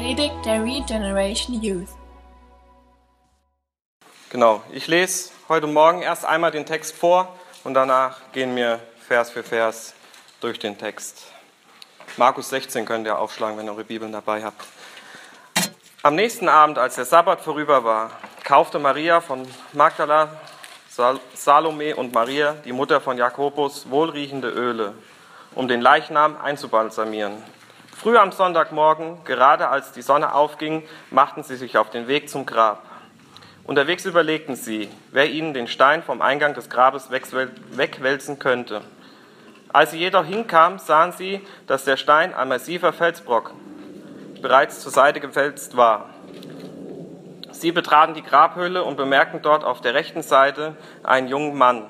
Predigt 0.00 0.46
der 0.46 0.64
Regeneration 0.64 1.62
Youth. 1.62 1.90
Genau, 4.30 4.62
ich 4.72 4.86
lese 4.86 5.28
heute 5.46 5.66
Morgen 5.66 6.00
erst 6.00 6.24
einmal 6.24 6.50
den 6.50 6.64
Text 6.64 6.96
vor 6.96 7.28
und 7.64 7.74
danach 7.74 8.16
gehen 8.32 8.56
wir 8.56 8.80
Vers 9.06 9.28
für 9.28 9.42
Vers 9.42 9.92
durch 10.40 10.58
den 10.58 10.78
Text. 10.78 11.26
Markus 12.16 12.48
16 12.48 12.86
könnt 12.86 13.06
ihr 13.06 13.18
aufschlagen, 13.18 13.58
wenn 13.58 13.66
ihr 13.66 13.72
eure 13.72 13.84
Bibeln 13.84 14.10
dabei 14.10 14.42
habt. 14.42 14.64
Am 16.02 16.14
nächsten 16.14 16.48
Abend, 16.48 16.78
als 16.78 16.94
der 16.94 17.04
Sabbat 17.04 17.42
vorüber 17.42 17.84
war, 17.84 18.10
kaufte 18.42 18.78
Maria 18.78 19.20
von 19.20 19.46
Magdala, 19.74 20.30
Salome 21.34 21.94
und 21.94 22.14
Maria, 22.14 22.54
die 22.64 22.72
Mutter 22.72 23.02
von 23.02 23.18
Jakobus, 23.18 23.90
wohlriechende 23.90 24.48
Öle, 24.48 24.94
um 25.54 25.68
den 25.68 25.82
Leichnam 25.82 26.38
einzubalsamieren. 26.42 27.42
Früh 28.00 28.16
am 28.16 28.32
Sonntagmorgen, 28.32 29.24
gerade 29.26 29.68
als 29.68 29.92
die 29.92 30.00
Sonne 30.00 30.32
aufging, 30.32 30.84
machten 31.10 31.42
sie 31.42 31.56
sich 31.56 31.76
auf 31.76 31.90
den 31.90 32.08
Weg 32.08 32.30
zum 32.30 32.46
Grab. 32.46 32.82
Unterwegs 33.64 34.06
überlegten 34.06 34.56
sie, 34.56 34.88
wer 35.10 35.28
ihnen 35.28 35.52
den 35.52 35.68
Stein 35.68 36.02
vom 36.02 36.22
Eingang 36.22 36.54
des 36.54 36.70
Grabes 36.70 37.10
wegwälzen 37.10 38.38
könnte. 38.38 38.80
Als 39.70 39.90
sie 39.90 39.98
jedoch 39.98 40.24
hinkamen, 40.24 40.78
sahen 40.78 41.12
sie, 41.12 41.46
dass 41.66 41.84
der 41.84 41.98
Stein 41.98 42.32
ein 42.32 42.48
massiver 42.48 42.94
Felsbrock 42.94 43.52
bereits 44.40 44.80
zur 44.80 44.92
Seite 44.92 45.20
gewälzt 45.20 45.76
war. 45.76 46.08
Sie 47.52 47.70
betraten 47.70 48.14
die 48.14 48.22
Grabhöhle 48.22 48.82
und 48.82 48.96
bemerkten 48.96 49.42
dort 49.42 49.62
auf 49.62 49.82
der 49.82 49.92
rechten 49.92 50.22
Seite 50.22 50.74
einen 51.02 51.28
jungen 51.28 51.58
Mann 51.58 51.84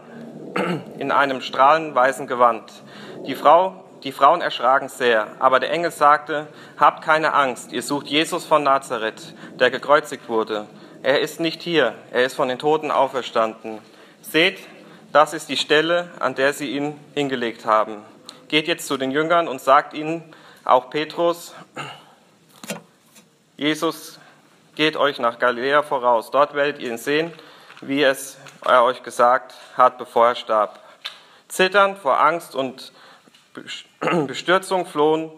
in 0.99 1.13
einem 1.13 1.41
strahlend 1.41 1.95
weißen 1.95 2.27
Gewand. 2.27 2.73
Die, 3.29 3.37
Frau, 3.37 3.85
die 4.03 4.13
Frauen 4.13 4.41
erschraken 4.41 4.89
sehr, 4.89 5.29
aber 5.39 5.61
der 5.61 5.71
Engel 5.71 5.91
sagte, 5.91 6.47
habt 6.79 7.03
keine 7.05 7.35
Angst, 7.35 7.73
ihr 7.73 7.83
sucht 7.83 8.07
Jesus 8.07 8.47
von 8.47 8.63
Nazareth, 8.63 9.35
der 9.59 9.71
gekreuzigt 9.71 10.29
wurde. 10.29 10.67
Er 11.03 11.21
ist 11.21 11.41
nicht 11.41 11.63
hier, 11.63 11.95
er 12.11 12.25
ist 12.25 12.35
von 12.35 12.49
den 12.49 12.59
Toten 12.59 12.91
auferstanden. 12.91 13.79
Seht, 14.23 14.59
das 15.13 15.33
ist 15.33 15.49
die 15.49 15.57
Stelle, 15.57 16.11
an 16.19 16.35
der 16.35 16.53
sie 16.53 16.71
ihn 16.71 16.99
hingelegt 17.15 17.67
haben. 17.67 18.03
Geht 18.49 18.69
jetzt 18.69 18.87
zu 18.87 18.97
den 18.97 19.11
Jüngern 19.11 19.49
und 19.49 19.61
sagt 19.61 19.93
ihnen, 19.93 20.23
auch 20.65 20.91
Petrus, 20.91 21.55
Jesus 23.57 24.19
geht 24.77 24.97
euch 24.97 25.19
nach 25.19 25.39
Galiläa 25.39 25.83
voraus. 25.83 26.31
Dort 26.31 26.55
werdet 26.55 26.81
ihr 26.81 26.91
ihn 26.91 26.99
sehen, 26.99 27.33
wie 27.81 28.03
es 28.03 28.39
er 28.65 28.85
euch 28.85 29.03
gesagt 29.03 29.55
hat, 29.77 29.99
bevor 29.99 30.29
er 30.29 30.35
starb. 30.35 30.79
Zitternd 31.49 31.99
vor 31.99 32.21
Angst 32.21 32.55
und 32.55 32.93
Bestürzung 34.27 34.87
flohen 34.87 35.31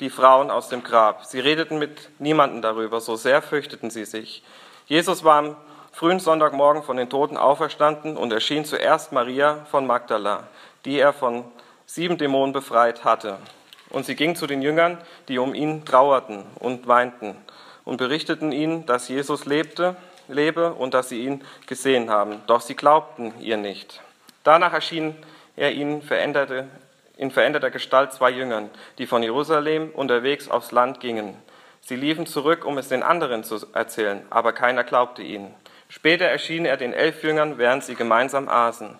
die 0.00 0.10
Frauen 0.10 0.50
aus 0.50 0.68
dem 0.68 0.82
Grab. 0.82 1.24
Sie 1.24 1.38
redeten 1.38 1.78
mit 1.78 2.10
niemandem 2.18 2.62
darüber, 2.62 3.00
so 3.00 3.16
sehr 3.16 3.42
fürchteten 3.42 3.90
sie 3.90 4.04
sich. 4.04 4.42
Jesus 4.86 5.22
war 5.22 5.38
am 5.38 5.56
frühen 5.92 6.18
Sonntagmorgen 6.18 6.82
von 6.82 6.96
den 6.96 7.08
Toten 7.08 7.36
auferstanden 7.36 8.16
und 8.16 8.32
erschien 8.32 8.64
zuerst 8.64 9.12
Maria 9.12 9.64
von 9.70 9.86
Magdala, 9.86 10.48
die 10.84 10.98
er 10.98 11.12
von 11.12 11.44
sieben 11.86 12.18
Dämonen 12.18 12.52
befreit 12.52 13.04
hatte. 13.04 13.38
Und 13.90 14.04
sie 14.06 14.16
ging 14.16 14.34
zu 14.34 14.48
den 14.48 14.60
Jüngern, 14.60 14.98
die 15.28 15.38
um 15.38 15.54
ihn 15.54 15.84
trauerten 15.84 16.44
und 16.58 16.88
weinten 16.88 17.36
und 17.84 17.98
berichteten 17.98 18.50
ihnen, 18.50 18.86
dass 18.86 19.08
Jesus 19.08 19.44
lebte, 19.44 19.94
lebe 20.26 20.72
und 20.74 20.94
dass 20.94 21.10
sie 21.10 21.24
ihn 21.24 21.44
gesehen 21.66 22.10
haben. 22.10 22.42
Doch 22.48 22.60
sie 22.60 22.74
glaubten 22.74 23.32
ihr 23.40 23.56
nicht. 23.56 24.02
Danach 24.42 24.72
erschien 24.72 25.14
er 25.54 25.72
ihnen 25.72 26.02
veränderte, 26.02 26.68
in 27.16 27.30
veränderter 27.30 27.70
Gestalt 27.70 28.12
zwei 28.12 28.30
Jüngern, 28.30 28.70
die 28.98 29.06
von 29.06 29.22
Jerusalem 29.22 29.90
unterwegs 29.90 30.48
aufs 30.48 30.72
Land 30.72 31.00
gingen. 31.00 31.36
Sie 31.80 31.96
liefen 31.96 32.26
zurück, 32.26 32.64
um 32.64 32.78
es 32.78 32.88
den 32.88 33.02
anderen 33.02 33.44
zu 33.44 33.58
erzählen, 33.72 34.22
aber 34.30 34.52
keiner 34.52 34.84
glaubte 34.84 35.22
ihnen. 35.22 35.54
Später 35.88 36.24
erschien 36.24 36.64
er 36.64 36.76
den 36.76 36.92
elf 36.92 37.22
Jüngern, 37.22 37.58
während 37.58 37.84
sie 37.84 37.94
gemeinsam 37.94 38.48
aßen. 38.48 38.98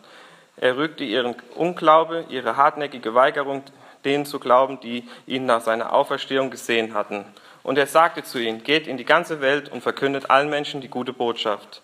Er 0.57 0.77
rügte 0.77 1.03
ihren 1.03 1.35
Unglaube, 1.55 2.27
ihre 2.29 2.57
hartnäckige 2.57 3.15
Weigerung, 3.15 3.65
denen 4.05 4.27
zu 4.27 4.39
glauben, 4.39 4.81
die 4.81 5.09
ihn 5.27 5.47
nach 5.47 5.63
seiner 5.63 5.93
Auferstehung 5.93 6.51
gesehen 6.51 6.95
hatten. 6.95 7.25
Und 7.63 7.79
er 7.79 7.87
sagte 7.87 8.23
zu 8.23 8.39
ihnen, 8.39 8.63
geht 8.63 8.87
in 8.87 8.99
die 8.99 9.07
ganze 9.07 9.41
Welt 9.41 9.71
und 9.73 9.81
verkündet 9.81 10.31
allen 10.31 10.51
Menschen 10.51 10.81
die 10.81 10.89
gute 10.89 11.15
Botschaft. 11.15 11.83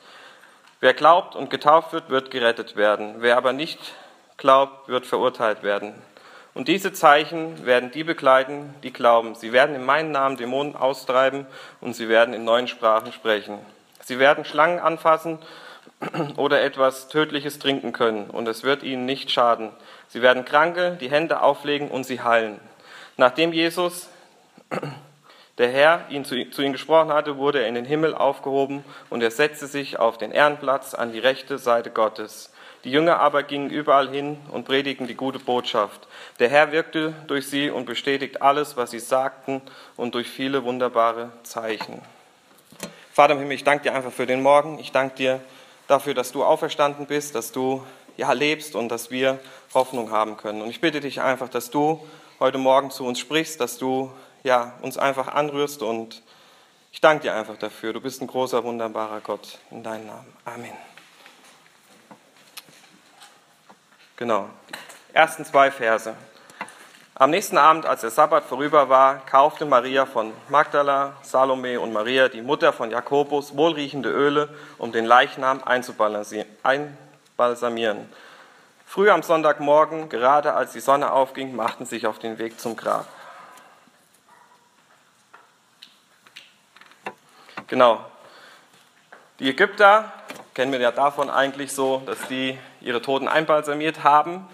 Wer 0.80 0.94
glaubt 0.94 1.34
und 1.34 1.50
getauft 1.50 1.92
wird, 1.92 2.10
wird 2.10 2.30
gerettet 2.30 2.76
werden. 2.76 3.16
Wer 3.18 3.36
aber 3.36 3.52
nicht 3.52 3.78
glaubt, 4.36 4.88
wird 4.88 5.06
verurteilt 5.06 5.62
werden. 5.62 5.94
Und 6.52 6.68
diese 6.68 6.92
Zeichen 6.92 7.64
werden 7.64 7.90
die 7.92 8.04
begleiten, 8.04 8.74
die 8.82 8.92
glauben. 8.92 9.34
Sie 9.34 9.52
werden 9.52 9.76
in 9.76 9.84
meinem 9.84 10.10
Namen 10.10 10.36
Dämonen 10.36 10.74
austreiben 10.74 11.46
und 11.80 11.94
sie 11.94 12.08
werden 12.08 12.34
in 12.34 12.44
neuen 12.44 12.66
Sprachen 12.66 13.12
sprechen. 13.12 13.58
Sie 14.04 14.18
werden 14.18 14.44
Schlangen 14.44 14.80
anfassen 14.80 15.38
oder 16.36 16.62
etwas 16.62 17.08
Tödliches 17.08 17.58
trinken 17.58 17.92
können 17.92 18.28
und 18.30 18.48
es 18.48 18.64
wird 18.64 18.82
ihnen 18.82 19.06
nicht 19.06 19.30
schaden. 19.30 19.70
Sie 20.08 20.22
werden 20.22 20.44
Kranke 20.44 20.98
die 21.00 21.10
Hände 21.10 21.40
auflegen 21.40 21.88
und 21.88 22.04
sie 22.04 22.20
heilen. 22.20 22.58
Nachdem 23.16 23.52
Jesus, 23.52 24.08
der 25.58 25.70
Herr, 25.70 26.06
ihn 26.08 26.24
zu, 26.24 26.50
zu 26.50 26.62
ihnen 26.62 26.72
gesprochen 26.72 27.12
hatte, 27.12 27.36
wurde 27.36 27.60
er 27.60 27.68
in 27.68 27.74
den 27.76 27.84
Himmel 27.84 28.14
aufgehoben 28.14 28.84
und 29.08 29.22
er 29.22 29.30
setzte 29.30 29.66
sich 29.66 29.98
auf 29.98 30.18
den 30.18 30.32
Ehrenplatz 30.32 30.94
an 30.94 31.12
die 31.12 31.18
rechte 31.20 31.58
Seite 31.58 31.90
Gottes. 31.90 32.49
Die 32.84 32.90
Jünger 32.90 33.20
aber 33.20 33.42
gingen 33.42 33.70
überall 33.70 34.08
hin 34.08 34.38
und 34.50 34.64
predigten 34.64 35.06
die 35.06 35.14
gute 35.14 35.38
Botschaft. 35.38 36.08
Der 36.38 36.48
Herr 36.48 36.72
wirkte 36.72 37.14
durch 37.26 37.48
sie 37.48 37.70
und 37.70 37.84
bestätigt 37.84 38.40
alles, 38.40 38.76
was 38.76 38.90
sie 38.90 39.00
sagten 39.00 39.60
und 39.96 40.14
durch 40.14 40.28
viele 40.28 40.64
wunderbare 40.64 41.30
Zeichen. 41.42 42.00
Vater 43.12 43.34
im 43.34 43.40
Himmel, 43.40 43.54
ich 43.54 43.64
danke 43.64 43.84
dir 43.84 43.94
einfach 43.94 44.12
für 44.12 44.26
den 44.26 44.42
Morgen. 44.42 44.78
Ich 44.78 44.92
danke 44.92 45.16
dir 45.16 45.40
dafür, 45.88 46.14
dass 46.14 46.32
du 46.32 46.42
auferstanden 46.42 47.06
bist, 47.06 47.34
dass 47.34 47.52
du 47.52 47.84
ja, 48.16 48.32
lebst 48.32 48.74
und 48.74 48.88
dass 48.88 49.10
wir 49.10 49.38
Hoffnung 49.74 50.10
haben 50.10 50.36
können. 50.36 50.62
Und 50.62 50.70
ich 50.70 50.80
bitte 50.80 51.00
dich 51.00 51.20
einfach, 51.20 51.48
dass 51.48 51.70
du 51.70 52.06
heute 52.38 52.58
Morgen 52.58 52.90
zu 52.90 53.04
uns 53.04 53.18
sprichst, 53.18 53.60
dass 53.60 53.76
du 53.78 54.10
ja, 54.42 54.74
uns 54.80 54.96
einfach 54.96 55.28
anrührst 55.28 55.82
und 55.82 56.22
ich 56.92 57.00
danke 57.00 57.24
dir 57.24 57.34
einfach 57.34 57.56
dafür. 57.56 57.92
Du 57.92 58.00
bist 58.00 58.20
ein 58.20 58.26
großer, 58.26 58.64
wunderbarer 58.64 59.20
Gott. 59.20 59.58
In 59.70 59.82
deinem 59.82 60.06
Namen. 60.06 60.32
Amen. 60.44 60.89
Genau. 64.20 64.48
Die 65.08 65.14
ersten 65.14 65.46
zwei 65.46 65.70
Verse. 65.70 66.14
Am 67.14 67.30
nächsten 67.30 67.56
Abend, 67.56 67.86
als 67.86 68.02
der 68.02 68.10
Sabbat 68.10 68.44
vorüber 68.44 68.90
war, 68.90 69.24
kaufte 69.24 69.64
Maria 69.64 70.04
von 70.04 70.34
Magdala, 70.50 71.14
Salome 71.22 71.80
und 71.80 71.94
Maria, 71.94 72.28
die 72.28 72.42
Mutter 72.42 72.74
von 72.74 72.90
Jakobus, 72.90 73.56
wohlriechende 73.56 74.10
Öle, 74.10 74.50
um 74.76 74.92
den 74.92 75.06
Leichnam 75.06 75.62
einbalsamieren. 75.64 78.12
Früh 78.84 79.08
am 79.08 79.22
Sonntagmorgen, 79.22 80.10
gerade 80.10 80.52
als 80.52 80.72
die 80.72 80.80
Sonne 80.80 81.12
aufging, 81.12 81.56
machten 81.56 81.86
sich 81.86 82.06
auf 82.06 82.18
den 82.18 82.38
Weg 82.38 82.60
zum 82.60 82.76
Grab. 82.76 83.06
Genau. 87.68 88.04
Die 89.38 89.48
Ägypter 89.48 90.12
kennen 90.54 90.72
wir 90.72 90.80
ja 90.80 90.90
davon 90.90 91.30
eigentlich 91.30 91.72
so, 91.72 92.02
dass 92.06 92.18
die 92.28 92.58
ihre 92.80 93.02
Toten 93.02 93.28
einbalsamiert 93.28 94.04
haben. 94.04 94.46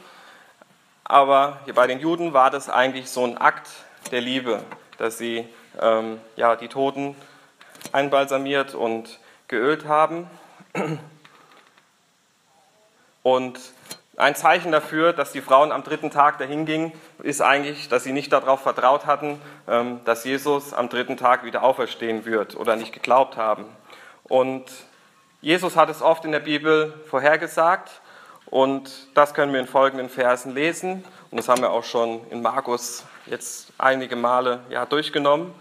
Aber 1.05 1.61
bei 1.75 1.87
den 1.87 2.01
Juden 2.01 2.33
war 2.33 2.51
das 2.51 2.69
eigentlich 2.69 3.11
so 3.11 3.25
ein 3.25 3.39
Akt 3.39 3.69
der 4.11 4.21
Liebe, 4.21 4.63
dass 4.99 5.19
sie 5.19 5.49
ähm, 5.81 6.21
ja, 6.37 6.57
die 6.57 6.69
Toten 6.69 7.15
einbalsamiert 7.93 8.75
und 8.75 9.19
geölt 9.49 9.87
haben. 9.87 10.29
Und 13.23 13.59
ein 14.17 14.35
Zeichen 14.35 14.73
dafür, 14.73 15.13
dass 15.13 15.33
die 15.33 15.43
Frauen 15.43 15.73
am 15.73 15.85
dritten 15.85 16.11
Tag 16.11 16.39
dahin 16.39 16.65
gingen, 16.65 16.93
ist 17.23 17.43
eigentlich, 17.43 17.89
dass 17.89 18.05
sie 18.05 18.13
nicht 18.13 18.33
darauf 18.33 18.61
vertraut 18.63 19.05
hatten, 19.07 19.41
ähm, 19.69 20.01
dass 20.05 20.25
Jesus 20.25 20.73
am 20.73 20.89
dritten 20.89 21.17
Tag 21.17 21.45
wieder 21.45 21.63
auferstehen 21.63 22.25
wird 22.25 22.57
oder 22.57 22.77
nicht 22.77 22.93
geglaubt 22.93 23.37
haben. 23.37 23.67
Und 24.25 24.65
Jesus 25.41 25.77
hat 25.77 25.89
es 25.91 26.03
oft 26.03 26.25
in 26.25 26.33
der 26.33 26.41
Bibel 26.41 26.95
vorhergesagt 27.09 28.01
und 28.47 28.91
das 29.15 29.35
können 29.35 29.53
wir 29.53 29.61
in 29.61 29.67
folgenden 29.67 30.09
Versen 30.09 30.55
lesen. 30.55 31.05
Und 31.31 31.39
das 31.39 31.49
haben 31.49 31.61
wir 31.61 31.71
auch 31.71 31.85
schon 31.85 32.27
in 32.31 32.43
Markus 32.43 33.05
jetzt 33.27 33.73
einige 33.79 34.17
Male 34.17 34.61
ja, 34.71 34.87
durchgenommen. 34.87 35.55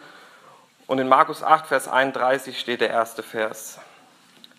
Und 0.87 0.99
in 0.99 1.07
Markus 1.07 1.43
8, 1.43 1.67
Vers 1.67 1.87
31 1.87 2.59
steht 2.59 2.81
der 2.81 2.89
erste 2.89 3.23
Vers. 3.23 3.79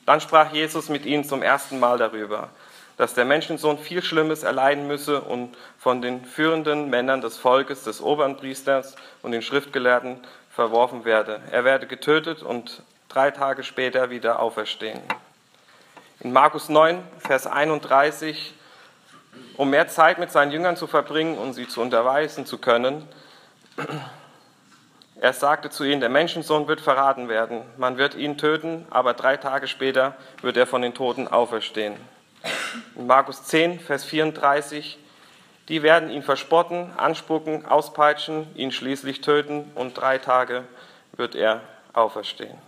Dann 0.04 0.20
sprach 0.20 0.52
Jesus 0.52 0.88
mit 0.88 1.06
ihnen 1.06 1.24
zum 1.24 1.42
ersten 1.42 1.78
Mal 1.78 1.98
darüber 1.98 2.50
dass 2.96 3.14
der 3.14 3.24
Menschensohn 3.24 3.78
viel 3.78 4.02
Schlimmes 4.02 4.42
erleiden 4.42 4.86
müsse 4.86 5.20
und 5.20 5.56
von 5.78 6.00
den 6.00 6.24
führenden 6.24 6.88
Männern 6.88 7.20
des 7.20 7.36
Volkes, 7.36 7.84
des 7.84 8.00
Obernpriesters 8.00 8.96
und 9.22 9.32
den 9.32 9.42
Schriftgelehrten 9.42 10.18
verworfen 10.50 11.04
werde. 11.04 11.40
Er 11.50 11.64
werde 11.64 11.86
getötet 11.86 12.42
und 12.42 12.82
drei 13.08 13.30
Tage 13.30 13.62
später 13.62 14.10
wieder 14.10 14.40
auferstehen. 14.40 15.00
In 16.20 16.32
Markus 16.32 16.68
9, 16.68 17.02
Vers 17.18 17.46
31, 17.46 18.54
um 19.56 19.70
mehr 19.70 19.88
Zeit 19.88 20.18
mit 20.18 20.30
seinen 20.32 20.52
Jüngern 20.52 20.76
zu 20.76 20.86
verbringen 20.86 21.38
und 21.38 21.52
sie 21.52 21.68
zu 21.68 21.80
unterweisen 21.80 22.46
zu 22.46 22.58
können, 22.58 23.06
Er 25.18 25.32
sagte 25.32 25.70
zu 25.70 25.84
ihnen, 25.84 26.00
der 26.00 26.10
Menschensohn 26.10 26.68
wird 26.68 26.82
verraten 26.82 27.30
werden, 27.30 27.62
man 27.78 27.96
wird 27.96 28.14
ihn 28.14 28.36
töten, 28.36 28.86
aber 28.90 29.14
drei 29.14 29.38
Tage 29.38 29.66
später 29.66 30.14
wird 30.42 30.58
er 30.58 30.66
von 30.66 30.82
den 30.82 30.92
Toten 30.92 31.26
auferstehen. 31.26 31.96
In 32.94 33.06
Markus 33.06 33.42
10, 33.44 33.80
Vers 33.80 34.04
34, 34.04 34.98
die 35.68 35.82
werden 35.82 36.10
ihn 36.10 36.22
verspotten, 36.22 36.92
anspucken, 36.98 37.64
auspeitschen, 37.64 38.46
ihn 38.56 38.72
schließlich 38.72 39.22
töten 39.22 39.72
und 39.74 39.94
drei 39.94 40.18
Tage 40.18 40.64
wird 41.16 41.34
er 41.34 41.62
auferstehen. 41.94 42.58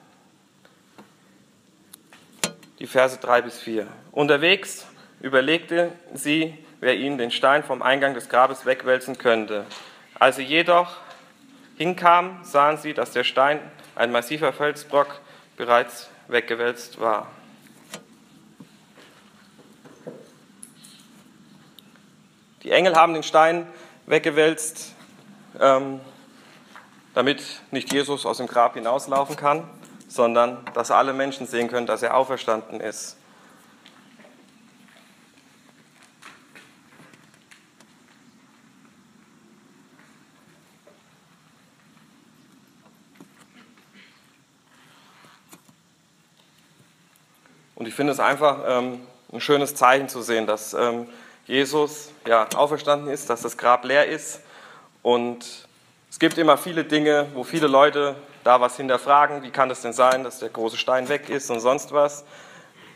Die 2.79 2.87
Verse 2.87 3.19
3 3.19 3.43
bis 3.43 3.59
4. 3.59 3.89
Unterwegs 4.13 4.87
überlegte 5.21 5.93
sie, 6.15 6.57
wer 6.81 6.97
ihnen 6.97 7.19
den 7.19 7.33
Stein 7.33 7.65
vom 7.65 7.83
Eingang 7.83 8.15
des 8.15 8.29
Grabes 8.29 8.67
wegwälzen 8.67 9.19
könnte. 9.19 9.67
Als 10.19 10.37
sie 10.37 10.45
jedoch 10.45 10.97
hinkamen, 11.77 12.45
sahen 12.45 12.77
sie, 12.77 12.95
dass 12.95 13.11
der 13.11 13.25
Stein, 13.25 13.59
ein 13.97 14.13
massiver 14.13 14.53
Felsbrock, 14.53 15.21
bereits 15.57 16.09
weggewälzt 16.29 17.01
war. 17.01 17.27
Die 22.63 22.71
Engel 22.71 22.95
haben 22.95 23.15
den 23.15 23.25
Stein 23.25 23.67
weggewälzt, 24.07 24.95
ähm, 25.61 26.01
damit 27.15 27.43
nicht 27.73 27.93
Jesus 27.93 28.25
aus 28.25 28.37
dem 28.37 28.47
Grab 28.47 28.75
hinauslaufen 28.75 29.35
kann, 29.35 29.69
sondern 30.09 30.65
dass 30.75 30.91
alle 30.91 31.13
Menschen 31.13 31.47
sehen 31.47 31.69
können, 31.69 31.87
dass 31.87 32.03
er 32.03 32.17
auferstanden 32.17 32.81
ist. 32.81 33.17
Und 47.75 47.87
ich 47.87 47.95
finde 47.95 48.13
es 48.13 48.19
einfach 48.19 48.59
ähm, 48.67 49.07
ein 49.33 49.41
schönes 49.41 49.77
Zeichen 49.77 50.09
zu 50.09 50.21
sehen, 50.21 50.49
dass 50.49 50.75
ähm, 50.75 51.07
Jesus 51.47 52.11
ja, 52.27 52.49
auferstanden 52.57 53.09
ist, 53.09 53.31
dass 53.31 53.43
das 53.43 53.57
Grab 53.57 53.85
leer 53.85 54.07
ist. 54.07 54.41
Und 55.03 55.69
es 56.11 56.19
gibt 56.19 56.39
immer 56.39 56.59
viele 56.59 56.85
Dinge, 56.85 57.27
wo 57.35 57.45
viele 57.45 57.69
Leute 57.69 58.17
da 58.44 58.61
was 58.61 58.76
hinterfragen. 58.76 59.43
Wie 59.43 59.50
kann 59.50 59.70
es 59.70 59.82
denn 59.82 59.93
sein, 59.93 60.25
dass 60.25 60.38
der 60.38 60.49
große 60.49 60.76
Stein 60.76 61.08
weg 61.08 61.29
ist 61.29 61.50
und 61.50 61.61
sonst 61.61 61.93
was? 61.93 62.25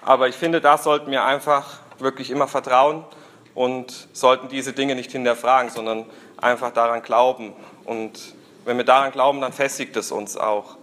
Aber 0.04 0.28
ich 0.28 0.34
finde, 0.34 0.60
da 0.60 0.78
sollten 0.78 1.10
wir 1.10 1.24
einfach 1.24 1.78
wirklich 1.98 2.30
immer 2.30 2.48
vertrauen 2.48 3.04
und 3.54 4.08
sollten 4.12 4.48
diese 4.48 4.72
Dinge 4.72 4.94
nicht 4.94 5.12
hinterfragen, 5.12 5.70
sondern 5.70 6.06
einfach 6.36 6.72
daran 6.72 7.02
glauben. 7.02 7.52
Und 7.84 8.34
wenn 8.64 8.76
wir 8.76 8.84
daran 8.84 9.12
glauben, 9.12 9.40
dann 9.40 9.52
festigt 9.52 9.96
es 9.96 10.10
uns 10.10 10.36
auch. 10.36 10.76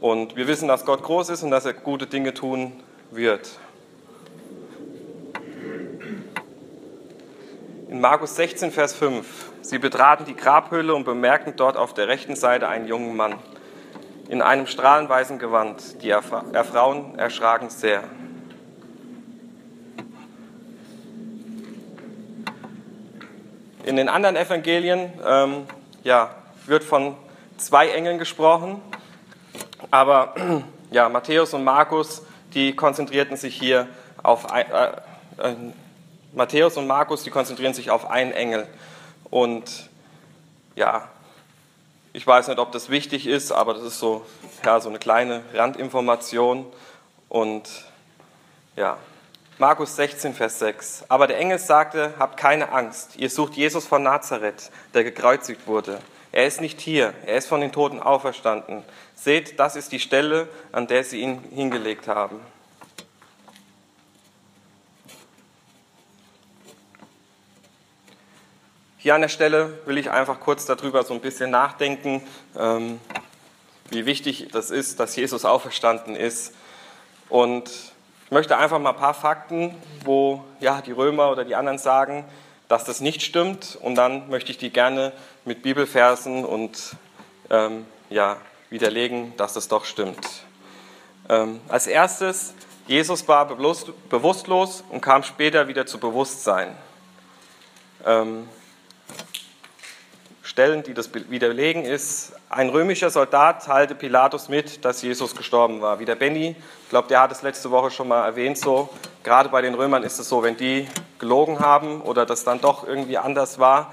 Und 0.00 0.36
wir 0.36 0.46
wissen, 0.46 0.68
dass 0.68 0.84
Gott 0.84 1.02
groß 1.02 1.30
ist 1.30 1.42
und 1.42 1.50
dass 1.50 1.64
er 1.64 1.72
gute 1.72 2.06
Dinge 2.06 2.34
tun 2.34 2.72
wird. 3.10 3.58
In 7.88 8.00
Markus 8.00 8.36
16, 8.36 8.72
Vers 8.72 8.94
5. 8.94 9.26
Sie 9.62 9.78
betraten 9.78 10.24
die 10.24 10.36
Grabhöhle 10.36 10.94
und 10.94 11.04
bemerkten 11.04 11.54
dort 11.56 11.76
auf 11.76 11.94
der 11.94 12.08
rechten 12.08 12.36
Seite 12.36 12.68
einen 12.68 12.86
jungen 12.86 13.16
Mann 13.16 13.34
in 14.28 14.42
einem 14.42 14.66
strahlenweißen 14.66 15.38
Gewand. 15.38 16.02
Die 16.02 16.10
Erfrauen 16.10 17.18
erschraken 17.18 17.70
sehr. 17.70 18.02
In 23.84 23.96
den 23.96 24.08
anderen 24.08 24.36
Evangelien 24.36 25.12
ähm, 25.24 25.66
ja, 26.02 26.30
wird 26.66 26.82
von 26.82 27.16
zwei 27.56 27.88
Engeln 27.88 28.18
gesprochen, 28.18 28.82
aber 29.90 30.34
ja, 30.90 31.08
Matthäus 31.08 31.54
und 31.54 31.62
Markus 31.62 32.22
die 32.56 32.74
konzentrierten 32.74 33.36
sich 33.36 33.54
hier 33.54 33.86
auf 34.22 34.50
ein, 34.50 34.64
äh, 34.72 34.86
äh, 35.38 35.54
Matthäus 36.32 36.78
und 36.78 36.86
Markus, 36.86 37.22
die 37.22 37.30
konzentrieren 37.30 37.74
sich 37.74 37.90
auf 37.90 38.08
einen 38.08 38.32
Engel. 38.32 38.66
Und 39.30 39.90
ja, 40.74 41.08
ich 42.16 42.26
weiß 42.26 42.48
nicht, 42.48 42.58
ob 42.58 42.72
das 42.72 42.88
wichtig 42.88 43.26
ist, 43.26 43.52
aber 43.52 43.74
das 43.74 43.82
ist 43.82 43.98
so, 43.98 44.24
ja, 44.64 44.80
so 44.80 44.88
eine 44.88 44.98
kleine 44.98 45.42
Randinformation. 45.52 46.64
Und 47.28 47.68
ja, 48.74 48.96
Markus 49.58 49.96
16, 49.96 50.32
Vers 50.32 50.58
6. 50.60 51.04
Aber 51.10 51.26
der 51.26 51.36
Engel 51.36 51.58
sagte, 51.58 52.14
habt 52.18 52.38
keine 52.38 52.72
Angst, 52.72 53.16
ihr 53.16 53.28
sucht 53.28 53.52
Jesus 53.52 53.86
von 53.86 54.02
Nazareth, 54.02 54.70
der 54.94 55.04
gekreuzigt 55.04 55.66
wurde. 55.66 55.98
Er 56.32 56.46
ist 56.46 56.62
nicht 56.62 56.80
hier, 56.80 57.12
er 57.26 57.36
ist 57.36 57.48
von 57.48 57.60
den 57.60 57.70
Toten 57.70 58.00
auferstanden. 58.00 58.82
Seht, 59.14 59.60
das 59.60 59.76
ist 59.76 59.92
die 59.92 60.00
Stelle, 60.00 60.48
an 60.72 60.86
der 60.86 61.04
sie 61.04 61.20
ihn 61.20 61.44
hingelegt 61.54 62.08
haben. 62.08 62.40
Hier 69.06 69.14
an 69.14 69.20
der 69.20 69.28
Stelle 69.28 69.78
will 69.86 69.98
ich 69.98 70.10
einfach 70.10 70.40
kurz 70.40 70.66
darüber 70.66 71.04
so 71.04 71.14
ein 71.14 71.20
bisschen 71.20 71.48
nachdenken, 71.48 72.26
ähm, 72.58 73.00
wie 73.88 74.04
wichtig 74.04 74.48
das 74.50 74.72
ist, 74.72 74.98
dass 74.98 75.14
Jesus 75.14 75.44
auferstanden 75.44 76.16
ist. 76.16 76.52
Und 77.28 77.70
ich 78.24 78.30
möchte 78.32 78.56
einfach 78.56 78.80
mal 78.80 78.90
ein 78.90 78.96
paar 78.96 79.14
Fakten, 79.14 79.76
wo 80.04 80.42
ja, 80.58 80.82
die 80.82 80.90
Römer 80.90 81.30
oder 81.30 81.44
die 81.44 81.54
anderen 81.54 81.78
sagen, 81.78 82.24
dass 82.66 82.82
das 82.82 83.00
nicht 83.00 83.22
stimmt. 83.22 83.78
Und 83.80 83.94
dann 83.94 84.28
möchte 84.28 84.50
ich 84.50 84.58
die 84.58 84.70
gerne 84.70 85.12
mit 85.44 85.62
Bibelversen 85.62 86.44
und 86.44 86.96
ähm, 87.48 87.86
ja, 88.10 88.38
widerlegen, 88.70 89.36
dass 89.36 89.52
das 89.52 89.68
doch 89.68 89.84
stimmt. 89.84 90.26
Ähm, 91.28 91.60
als 91.68 91.86
erstes, 91.86 92.54
Jesus 92.88 93.28
war 93.28 93.46
bewusstlos 93.46 94.82
und 94.90 95.00
kam 95.00 95.22
später 95.22 95.68
wieder 95.68 95.86
zu 95.86 96.00
Bewusstsein. 96.00 96.76
Ähm, 98.04 98.48
Stellen, 100.56 100.82
die 100.82 100.94
das 100.94 101.10
widerlegen, 101.12 101.84
ist, 101.84 102.32
ein 102.48 102.70
römischer 102.70 103.10
Soldat 103.10 103.66
teilte 103.66 103.94
Pilatus 103.94 104.48
mit, 104.48 104.84
dass 104.86 105.02
Jesus 105.02 105.36
gestorben 105.36 105.82
war. 105.82 105.98
Wie 105.98 106.06
der 106.06 106.14
Benny, 106.14 106.56
ich 106.82 106.88
glaube, 106.88 107.08
der 107.08 107.20
hat 107.20 107.30
es 107.30 107.42
letzte 107.42 107.70
Woche 107.70 107.90
schon 107.90 108.08
mal 108.08 108.24
erwähnt, 108.24 108.56
so, 108.56 108.88
gerade 109.22 109.50
bei 109.50 109.60
den 109.60 109.74
Römern 109.74 110.02
ist 110.02 110.18
es 110.18 110.30
so, 110.30 110.42
wenn 110.42 110.56
die 110.56 110.88
gelogen 111.18 111.60
haben 111.60 112.00
oder 112.00 112.24
das 112.24 112.42
dann 112.42 112.62
doch 112.62 112.88
irgendwie 112.88 113.18
anders 113.18 113.58
war, 113.58 113.92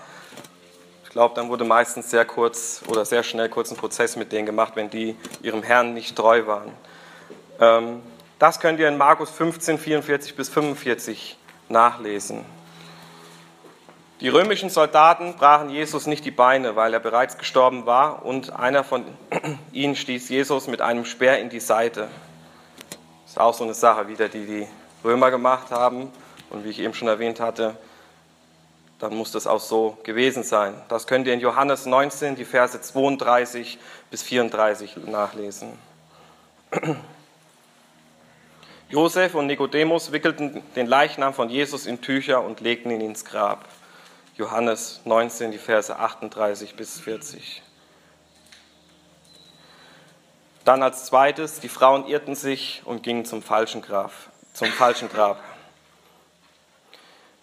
glaube, 1.13 1.35
dann 1.35 1.47
wurde 1.49 1.63
meistens 1.63 2.09
sehr 2.09 2.25
kurz 2.25 2.81
oder 2.87 3.05
sehr 3.05 3.23
schnell 3.23 3.47
kurz 3.47 3.69
ein 3.69 3.77
Prozess 3.77 4.15
mit 4.15 4.31
denen 4.31 4.45
gemacht, 4.45 4.73
wenn 4.75 4.89
die 4.89 5.15
ihrem 5.41 5.63
Herrn 5.63 5.93
nicht 5.93 6.15
treu 6.15 6.47
waren. 6.47 6.71
Ähm, 7.59 8.01
das 8.39 8.59
könnt 8.59 8.79
ihr 8.79 8.87
in 8.87 8.97
Markus 8.97 9.29
15, 9.29 9.77
44 9.77 10.35
bis 10.35 10.49
45 10.49 11.37
nachlesen. 11.69 12.43
Die 14.23 14.29
römischen 14.29 14.69
Soldaten 14.69 15.35
brachen 15.35 15.69
Jesus 15.69 16.07
nicht 16.07 16.23
die 16.23 16.31
Beine, 16.31 16.77
weil 16.77 16.93
er 16.93 17.01
bereits 17.01 17.37
gestorben 17.37 17.85
war, 17.85 18.25
und 18.25 18.57
einer 18.57 18.85
von 18.85 19.03
ihnen 19.73 19.97
stieß 19.97 20.29
Jesus 20.29 20.67
mit 20.67 20.79
einem 20.79 21.03
Speer 21.03 21.39
in 21.39 21.49
die 21.49 21.59
Seite. 21.59 22.07
Das 23.23 23.31
ist 23.31 23.37
auch 23.37 23.53
so 23.53 23.65
eine 23.65 23.73
Sache 23.73 24.07
wieder, 24.07 24.29
die 24.29 24.45
die 24.45 24.67
Römer 25.03 25.29
gemacht 25.29 25.71
haben. 25.71 26.09
Und 26.49 26.63
wie 26.63 26.69
ich 26.69 26.79
eben 26.79 26.93
schon 26.93 27.09
erwähnt 27.09 27.41
hatte, 27.41 27.75
dann 28.97 29.13
muss 29.13 29.33
das 29.33 29.45
auch 29.45 29.59
so 29.59 29.97
gewesen 30.03 30.43
sein. 30.43 30.73
Das 30.87 31.05
könnt 31.05 31.27
ihr 31.27 31.33
in 31.33 31.41
Johannes 31.41 31.85
19, 31.85 32.37
die 32.37 32.45
Verse 32.45 32.79
32 32.79 33.77
bis 34.09 34.23
34 34.23 34.95
nachlesen. 35.05 35.77
Josef 38.87 39.35
und 39.35 39.47
Nikodemus 39.47 40.13
wickelten 40.13 40.63
den 40.77 40.87
Leichnam 40.87 41.33
von 41.33 41.49
Jesus 41.49 41.85
in 41.85 41.99
Tücher 41.99 42.41
und 42.41 42.61
legten 42.61 42.89
ihn 42.89 43.01
ins 43.01 43.25
Grab. 43.25 43.65
Johannes 44.35 45.01
19, 45.05 45.51
die 45.51 45.57
Verse 45.57 45.95
38 45.95 46.75
bis 46.75 46.99
40. 46.99 47.61
Dann 50.65 50.81
als 50.81 51.05
zweites, 51.05 51.59
die 51.59 51.69
Frauen 51.69 52.07
irrten 52.07 52.35
sich 52.35 52.81
und 52.85 53.03
gingen 53.03 53.25
zum 53.25 53.43
falschen 53.43 53.81
Grab. 53.81 54.11
Zum 54.53 54.69
falschen 54.69 55.09
Grab. 55.09 55.39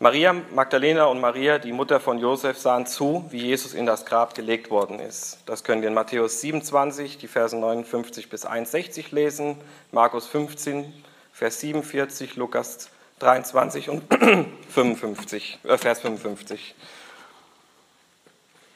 Maria 0.03 0.33
Magdalena 0.33 1.05
und 1.05 1.21
Maria, 1.21 1.59
die 1.59 1.73
Mutter 1.73 2.01
von 2.01 2.19
Josef, 2.19 2.59
sahen 2.59 2.87
zu, 2.87 3.27
wie 3.29 3.49
Jesus 3.49 3.75
in 3.75 3.85
das 3.85 4.07
Grab 4.07 4.35
gelegt 4.35 4.71
worden 4.71 4.99
ist. 4.99 5.39
Das 5.45 5.63
können 5.63 5.83
wir 5.83 5.89
in 5.89 5.95
Matthäus 5.95 6.41
27, 6.41 7.19
die 7.19 7.29
Verse 7.29 7.55
59 7.55 8.31
bis 8.31 8.47
61 8.47 9.13
lesen, 9.13 9.59
Markus 9.93 10.27
15, 10.27 10.91
Vers 11.33 11.61
47, 11.61 12.37
Lukas 12.37 12.89
23 13.21 13.91
und 13.91 14.03
55, 14.71 15.61
äh, 15.65 15.79
Vers 15.79 16.01
55. 16.01 16.75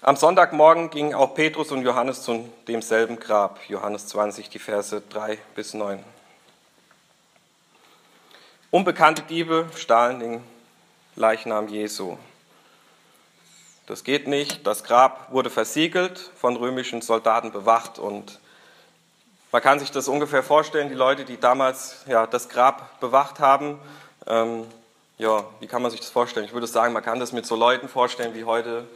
Am 0.03 0.17
Sonntagmorgen 0.17 0.91
gingen 0.91 1.15
auch 1.15 1.35
Petrus 1.35 1.73
und 1.73 1.83
Johannes 1.83 2.23
zu 2.23 2.53
demselben 2.69 3.19
Grab, 3.19 3.59
Johannes 3.69 4.07
20, 4.09 4.51
die 4.51 4.59
Verse 4.59 5.03
3 5.09 5.39
bis 5.55 5.73
9. 5.73 6.05
Unbekannte 8.71 9.23
Diebe 9.23 9.67
stahlen 9.77 10.21
den 10.21 10.45
Leichnam 11.17 11.69
Jesu. 11.69 12.19
das 13.87 14.05
geht 14.05 14.27
nicht. 14.29 14.67
Das 14.67 14.85
Grab 14.85 15.33
wurde 15.33 15.49
versiegelt, 15.49 16.19
von 16.37 16.57
römischen 16.57 17.01
Soldaten 17.01 17.51
bewacht 17.51 17.99
und 17.99 18.41
man 19.53 19.63
kann 19.63 19.79
sich 19.79 19.93
das 19.93 20.09
ungefähr 20.09 20.43
vorstellen, 20.43 20.89
die 20.89 20.97
Leute, 20.97 21.25
die 21.25 21.39
damals 21.39 22.05
ja, 22.09 22.27
das 22.27 22.49
Grab 22.49 22.99
bewacht 22.99 23.39
haben, 23.39 23.79
ähm, 24.27 24.67
ja, 25.19 25.45
wie 25.61 25.67
kann 25.67 25.83
man 25.83 25.91
sich 25.91 26.01
das 26.01 26.11
vorstellen? 26.11 26.47
Ich 26.47 26.53
würde 26.53 26.67
sagen, 26.67 26.93
man 26.93 27.03
kann 27.03 27.21
das 27.21 27.33
mit 27.33 27.47
so 27.47 27.57
Leuten 27.57 27.89
vorstellen 27.89 28.35
wie 28.35 28.45
heute 28.45 28.87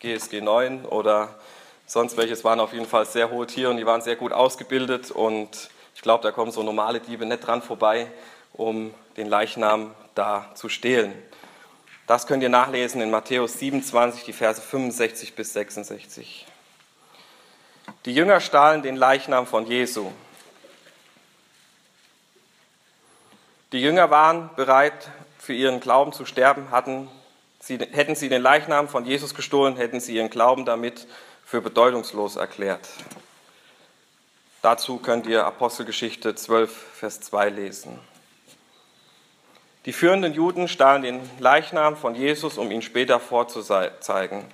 GSG 0.00 0.40
9 0.40 0.84
oder 0.84 1.34
sonst 1.86 2.16
welches 2.16 2.44
waren 2.44 2.60
auf 2.60 2.72
jeden 2.72 2.86
Fall 2.86 3.06
sehr 3.06 3.30
hohe 3.30 3.46
Tiere 3.46 3.70
und 3.70 3.76
die 3.76 3.86
waren 3.86 4.02
sehr 4.02 4.16
gut 4.16 4.32
ausgebildet 4.32 5.10
und 5.10 5.70
ich 5.94 6.02
glaube, 6.02 6.22
da 6.22 6.30
kommen 6.30 6.52
so 6.52 6.62
normale 6.62 7.00
Diebe 7.00 7.26
nicht 7.26 7.46
dran 7.46 7.62
vorbei, 7.62 8.06
um 8.52 8.94
den 9.16 9.28
Leichnam 9.28 9.94
da 10.14 10.50
zu 10.54 10.68
stehlen. 10.68 11.12
Das 12.06 12.26
könnt 12.26 12.42
ihr 12.42 12.48
nachlesen 12.48 13.00
in 13.00 13.10
Matthäus 13.10 13.58
27, 13.58 14.24
die 14.24 14.32
Verse 14.32 14.60
65 14.62 15.34
bis 15.34 15.52
66. 15.52 16.46
Die 18.04 18.14
Jünger 18.14 18.40
stahlen 18.40 18.82
den 18.82 18.96
Leichnam 18.96 19.46
von 19.46 19.66
Jesu. 19.66 20.10
Die 23.72 23.82
Jünger 23.82 24.10
waren 24.10 24.48
bereit, 24.56 25.10
für 25.38 25.52
ihren 25.52 25.80
Glauben 25.80 26.12
zu 26.12 26.24
sterben. 26.24 26.70
Hatten 26.70 27.08
sie, 27.60 27.78
hätten 27.78 28.14
sie 28.14 28.30
den 28.30 28.40
Leichnam 28.40 28.88
von 28.88 29.04
Jesus 29.04 29.34
gestohlen, 29.34 29.76
hätten 29.76 30.00
sie 30.00 30.14
ihren 30.14 30.30
Glauben 30.30 30.64
damit 30.64 31.06
für 31.44 31.60
bedeutungslos 31.60 32.36
erklärt. 32.36 32.88
Dazu 34.62 34.96
könnt 34.98 35.26
ihr 35.26 35.44
Apostelgeschichte 35.44 36.34
12, 36.34 36.70
Vers 36.94 37.20
2 37.20 37.50
lesen. 37.50 37.98
Die 39.84 39.92
führenden 39.92 40.32
Juden 40.32 40.66
stahlen 40.66 41.02
den 41.02 41.20
Leichnam 41.38 41.96
von 41.96 42.14
Jesus, 42.14 42.58
um 42.58 42.70
ihn 42.70 42.82
später 42.82 43.20
vorzuzeigen. 43.20 44.44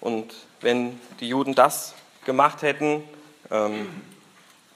Und 0.00 0.34
wenn 0.60 1.00
die 1.20 1.28
Juden 1.28 1.54
das 1.54 1.94
gemacht 2.24 2.62
hätten, 2.62 3.02
ähm, 3.50 3.88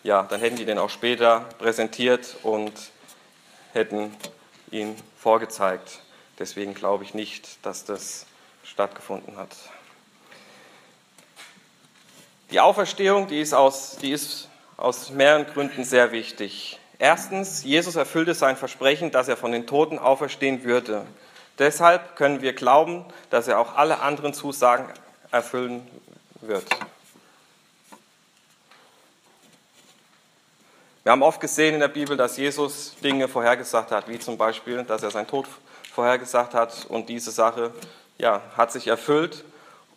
ja, 0.02 0.22
dann 0.22 0.40
hätten 0.40 0.56
die 0.56 0.64
den 0.64 0.78
auch 0.78 0.90
später 0.90 1.46
präsentiert 1.58 2.36
und 2.42 2.72
hätten 3.74 4.14
ihn 4.70 4.96
vorgezeigt. 5.18 6.00
Deswegen 6.38 6.74
glaube 6.74 7.04
ich 7.04 7.14
nicht, 7.14 7.64
dass 7.64 7.84
das 7.84 8.26
stattgefunden 8.64 9.36
hat. 9.36 9.50
Die 12.50 12.60
Auferstehung, 12.60 13.28
die 13.28 13.40
ist 13.40 13.52
aus, 13.52 13.96
die 14.00 14.12
ist 14.12 14.48
aus 14.76 15.10
mehreren 15.10 15.46
Gründen 15.46 15.84
sehr 15.84 16.12
wichtig. 16.12 16.78
Erstens, 16.98 17.64
Jesus 17.64 17.96
erfüllte 17.96 18.34
sein 18.34 18.56
Versprechen, 18.56 19.10
dass 19.10 19.28
er 19.28 19.36
von 19.36 19.52
den 19.52 19.66
Toten 19.66 19.98
auferstehen 19.98 20.64
würde. 20.64 21.06
Deshalb 21.58 22.16
können 22.16 22.42
wir 22.42 22.52
glauben, 22.52 23.04
dass 23.30 23.48
er 23.48 23.58
auch 23.58 23.76
alle 23.76 24.00
anderen 24.00 24.34
Zusagen 24.34 24.88
erfüllen 25.30 25.86
wird. 26.40 26.64
Wir 31.04 31.12
haben 31.12 31.22
oft 31.22 31.38
gesehen 31.38 31.74
in 31.74 31.80
der 31.80 31.88
Bibel, 31.88 32.16
dass 32.16 32.38
Jesus 32.38 32.94
Dinge 33.04 33.28
vorhergesagt 33.28 33.90
hat, 33.90 34.08
wie 34.08 34.18
zum 34.18 34.38
Beispiel, 34.38 34.84
dass 34.84 35.02
er 35.02 35.10
seinen 35.10 35.26
Tod 35.26 35.46
vorhergesagt 35.92 36.54
hat 36.54 36.86
und 36.88 37.10
diese 37.10 37.30
Sache 37.30 37.74
ja, 38.16 38.40
hat 38.56 38.72
sich 38.72 38.86
erfüllt. 38.86 39.44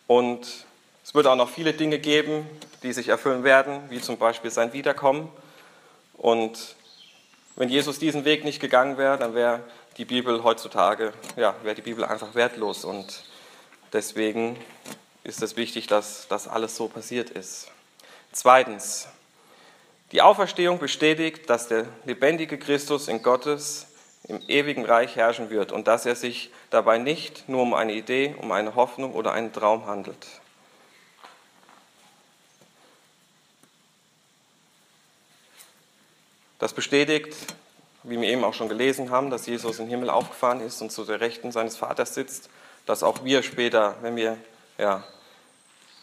Und 0.06 0.66
es 1.02 1.14
wird 1.14 1.26
auch 1.26 1.34
noch 1.34 1.48
viele 1.48 1.72
Dinge 1.72 1.98
geben, 1.98 2.46
die 2.82 2.92
sich 2.92 3.08
erfüllen 3.08 3.42
werden, 3.42 3.80
wie 3.88 4.02
zum 4.02 4.18
Beispiel 4.18 4.50
sein 4.50 4.74
Wiederkommen. 4.74 5.30
Und 6.18 6.76
wenn 7.56 7.70
Jesus 7.70 7.98
diesen 7.98 8.26
Weg 8.26 8.44
nicht 8.44 8.60
gegangen 8.60 8.98
wäre, 8.98 9.16
dann 9.16 9.34
wäre 9.34 9.60
die 9.96 10.04
Bibel 10.04 10.44
heutzutage, 10.44 11.14
ja, 11.36 11.54
wäre 11.62 11.74
die 11.74 11.80
Bibel 11.80 12.04
einfach 12.04 12.34
wertlos. 12.34 12.84
Und 12.84 13.24
deswegen 13.94 14.58
ist 15.24 15.40
es 15.42 15.56
wichtig, 15.56 15.86
dass 15.86 16.28
das 16.28 16.48
alles 16.48 16.76
so 16.76 16.86
passiert 16.86 17.30
ist. 17.30 17.68
Zweitens, 18.30 19.08
die 20.12 20.22
Auferstehung 20.22 20.78
bestätigt, 20.78 21.50
dass 21.50 21.68
der 21.68 21.86
lebendige 22.04 22.58
Christus 22.58 23.08
in 23.08 23.22
Gottes 23.22 23.86
im 24.24 24.42
ewigen 24.48 24.84
Reich 24.84 25.16
herrschen 25.16 25.50
wird 25.50 25.72
und 25.72 25.86
dass 25.86 26.06
er 26.06 26.16
sich 26.16 26.50
dabei 26.70 26.98
nicht 26.98 27.48
nur 27.48 27.62
um 27.62 27.74
eine 27.74 27.92
Idee, 27.92 28.34
um 28.40 28.52
eine 28.52 28.74
Hoffnung 28.74 29.14
oder 29.14 29.32
einen 29.32 29.52
Traum 29.52 29.86
handelt. 29.86 30.26
Das 36.58 36.72
bestätigt, 36.72 37.36
wie 38.02 38.20
wir 38.20 38.28
eben 38.28 38.44
auch 38.44 38.54
schon 38.54 38.68
gelesen 38.68 39.10
haben, 39.10 39.30
dass 39.30 39.46
Jesus 39.46 39.78
im 39.78 39.88
Himmel 39.88 40.10
aufgefahren 40.10 40.60
ist 40.60 40.82
und 40.82 40.90
zu 40.90 41.04
der 41.04 41.20
Rechten 41.20 41.52
seines 41.52 41.76
Vaters 41.76 42.14
sitzt, 42.14 42.50
dass 42.84 43.02
auch 43.02 43.24
wir 43.24 43.42
später, 43.42 43.96
wenn 44.02 44.16
wir 44.16 44.36
ja, 44.76 45.04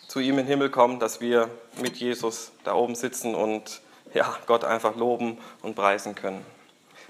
zu 0.07 0.19
ihm 0.19 0.39
in 0.39 0.45
den 0.45 0.47
Himmel 0.47 0.69
kommen, 0.69 1.00
dass 1.00 1.19
wir 1.19 1.50
mit 1.81 1.97
Jesus 1.97 2.51
da 2.63 2.74
oben 2.74 2.95
sitzen 2.95 3.35
und 3.35 3.81
ja, 4.15 4.36
Gott 4.48 4.63
einfach 4.63 4.95
loben 4.95 5.38
und 5.62 5.75
preisen 5.75 6.15
können. 6.15 6.43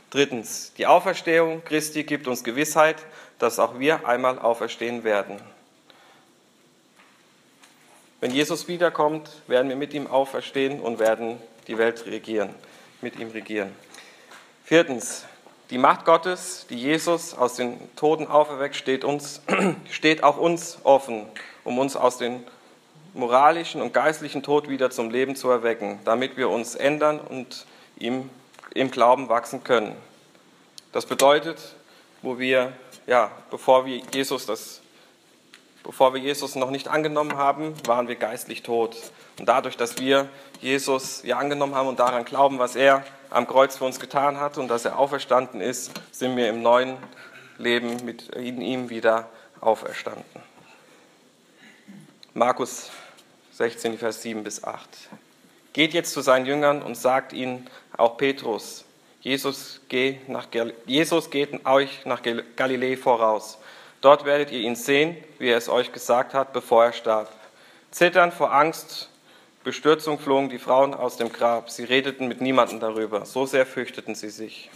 Drittens, 0.09 0.73
die 0.77 0.87
Auferstehung 0.87 1.63
Christi 1.63 2.03
gibt 2.03 2.27
uns 2.27 2.43
Gewissheit, 2.43 2.97
dass 3.39 3.59
auch 3.59 3.79
wir 3.79 4.07
einmal 4.07 4.39
auferstehen 4.39 5.03
werden. 5.03 5.39
Wenn 8.21 8.31
Jesus 8.31 8.67
wiederkommt, 8.67 9.29
werden 9.47 9.69
wir 9.69 9.75
mit 9.75 9.93
ihm 9.93 10.07
auferstehen 10.07 10.79
und 10.79 10.99
werden 10.99 11.37
die 11.67 11.77
Welt 11.77 12.05
regieren, 12.05 12.49
mit 13.01 13.19
ihm 13.19 13.29
regieren. 13.29 13.71
Viertens, 14.63 15.25
die 15.69 15.77
Macht 15.77 16.05
Gottes, 16.05 16.65
die 16.69 16.79
Jesus 16.79 17.35
aus 17.35 17.55
den 17.55 17.77
Toten 17.95 18.27
auferweckt, 18.27 18.75
steht, 18.75 19.03
uns, 19.03 19.41
steht 19.91 20.23
auch 20.23 20.37
uns 20.37 20.79
offen, 20.83 21.27
um 21.63 21.77
uns 21.77 21.95
aus 21.95 22.17
den 22.17 22.43
moralischen 23.15 23.81
und 23.81 23.93
geistlichen 23.93 24.43
Tod 24.43 24.69
wieder 24.69 24.91
zum 24.91 25.09
Leben 25.09 25.35
zu 25.35 25.49
erwecken, 25.49 25.99
damit 26.05 26.37
wir 26.37 26.49
uns 26.49 26.75
ändern 26.75 27.19
und 27.19 27.65
ihm 27.97 28.29
im 28.73 28.91
Glauben 28.91 29.29
wachsen 29.29 29.63
können. 29.63 29.95
Das 30.91 31.05
bedeutet, 31.05 31.75
wo 32.21 32.37
wir, 32.39 32.73
ja, 33.07 33.31
bevor 33.49 33.85
wir 33.85 34.01
Jesus 34.13 34.45
das, 34.45 34.81
bevor 35.83 36.13
wir 36.13 36.21
Jesus 36.21 36.55
noch 36.55 36.71
nicht 36.71 36.87
angenommen 36.87 37.37
haben, 37.37 37.73
waren 37.85 38.07
wir 38.07 38.15
geistlich 38.15 38.63
tot. 38.63 38.95
Und 39.39 39.47
dadurch, 39.47 39.77
dass 39.77 39.97
wir 39.97 40.29
Jesus 40.61 41.23
ja 41.23 41.37
angenommen 41.37 41.75
haben 41.75 41.87
und 41.87 41.99
daran 41.99 42.25
glauben, 42.25 42.59
was 42.59 42.75
er 42.75 43.03
am 43.29 43.47
Kreuz 43.47 43.77
für 43.77 43.85
uns 43.85 43.99
getan 43.99 44.39
hat 44.39 44.57
und 44.57 44.67
dass 44.67 44.85
er 44.85 44.99
auferstanden 44.99 45.61
ist, 45.61 45.91
sind 46.11 46.35
wir 46.37 46.49
im 46.49 46.61
neuen 46.61 46.97
Leben 47.57 48.03
mit 48.05 48.29
in 48.29 48.61
ihm 48.61 48.89
wieder 48.89 49.29
auferstanden. 49.61 50.23
Markus 52.33 52.89
16, 53.57 53.97
Vers 53.97 54.21
7 54.21 54.43
bis 54.43 54.65
8. 54.65 54.89
Geht 55.71 55.93
jetzt 55.93 56.11
zu 56.11 56.19
seinen 56.19 56.45
Jüngern 56.45 56.81
und 56.81 56.95
sagt 56.95 57.31
ihnen, 57.31 57.69
auch 57.95 58.17
Petrus, 58.17 58.83
Jesus, 59.21 59.79
geh 59.87 60.19
nach, 60.27 60.47
Jesus 60.85 61.29
geht 61.29 61.65
euch 61.65 62.05
nach 62.05 62.21
Galiläa 62.57 62.97
voraus. 62.97 63.57
Dort 64.01 64.25
werdet 64.25 64.51
ihr 64.51 64.59
ihn 64.59 64.75
sehen, 64.75 65.15
wie 65.39 65.47
er 65.47 65.57
es 65.57 65.69
euch 65.69 65.93
gesagt 65.93 66.33
hat, 66.33 66.51
bevor 66.51 66.83
er 66.83 66.91
starb. 66.91 67.31
Zitternd 67.91 68.33
vor 68.33 68.53
Angst, 68.53 69.09
Bestürzung 69.63 70.19
flogen 70.19 70.49
die 70.49 70.59
Frauen 70.59 70.93
aus 70.93 71.15
dem 71.15 71.31
Grab. 71.31 71.69
Sie 71.69 71.85
redeten 71.85 72.27
mit 72.27 72.41
niemandem 72.41 72.81
darüber. 72.81 73.25
So 73.25 73.45
sehr 73.45 73.65
fürchteten 73.65 74.15
sie 74.15 74.29
sich. 74.29 74.69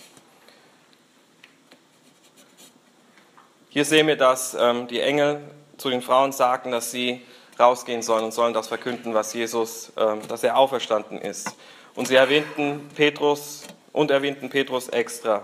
Hier 3.70 3.84
sehen 3.84 4.08
wir, 4.08 4.16
dass 4.16 4.56
ähm, 4.58 4.88
die 4.88 5.02
Engel 5.02 5.42
zu 5.78 5.90
den 5.90 6.02
Frauen 6.02 6.32
sagten, 6.32 6.72
dass 6.72 6.92
sie 6.92 7.22
rausgehen 7.60 8.02
sollen 8.02 8.26
und 8.26 8.34
sollen 8.34 8.54
das 8.54 8.68
verkünden, 8.68 9.14
was 9.14 9.34
Jesus, 9.34 9.92
ähm, 9.98 10.26
dass 10.28 10.44
er 10.44 10.58
auferstanden 10.58 11.20
ist. 11.20 11.56
Und 11.96 12.08
sie 12.08 12.16
erwähnten 12.16 12.90
Petrus 12.96 13.64
und 13.92 14.12
erwähnten 14.12 14.50
Petrus 14.50 14.88
extra. 14.90 15.44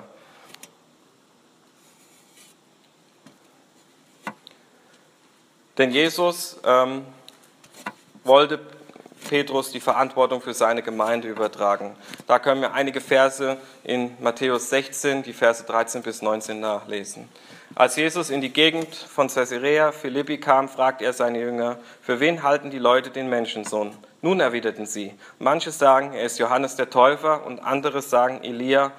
Denn 5.78 5.92
Jesus 5.92 6.58
ähm, 6.64 7.06
wollte 8.24 8.60
Petrus 9.28 9.72
die 9.72 9.80
Verantwortung 9.80 10.42
für 10.42 10.54
seine 10.54 10.82
Gemeinde 10.82 11.28
übertragen. 11.28 11.96
Da 12.28 12.40
können 12.40 12.62
wir 12.62 12.74
einige 12.74 13.02
Verse 13.02 13.58
in 13.84 14.16
Matthäus 14.22 14.70
16, 14.70 15.24
die 15.24 15.34
Verse 15.34 15.64
13 15.64 16.04
bis 16.04 16.22
19 16.22 16.60
nachlesen. 16.60 17.28
Als 17.74 17.96
Jesus 17.96 18.30
in 18.30 18.42
die 18.42 18.54
Gegend 18.54 18.94
von 18.94 19.28
Caesarea 19.28 19.92
Philippi 19.92 20.38
kam, 20.38 20.70
fragte 20.70 21.04
er 21.04 21.14
seine 21.14 21.40
Jünger, 21.40 21.78
für 22.02 22.20
wen 22.20 22.44
halten 22.44 22.70
die 22.70 22.78
Leute 22.78 23.10
den 23.10 23.28
Menschensohn? 23.28 23.92
Nun 24.22 24.40
erwiderten 24.40 24.86
sie, 24.86 25.14
manche 25.40 25.72
sagen, 25.72 26.14
er 26.14 26.24
ist 26.24 26.40
Johannes 26.40 26.76
der 26.76 26.90
Täufer 26.90 27.46
und 27.46 27.60
andere 27.60 28.02
sagen 28.02 28.44
Elia 28.44 28.92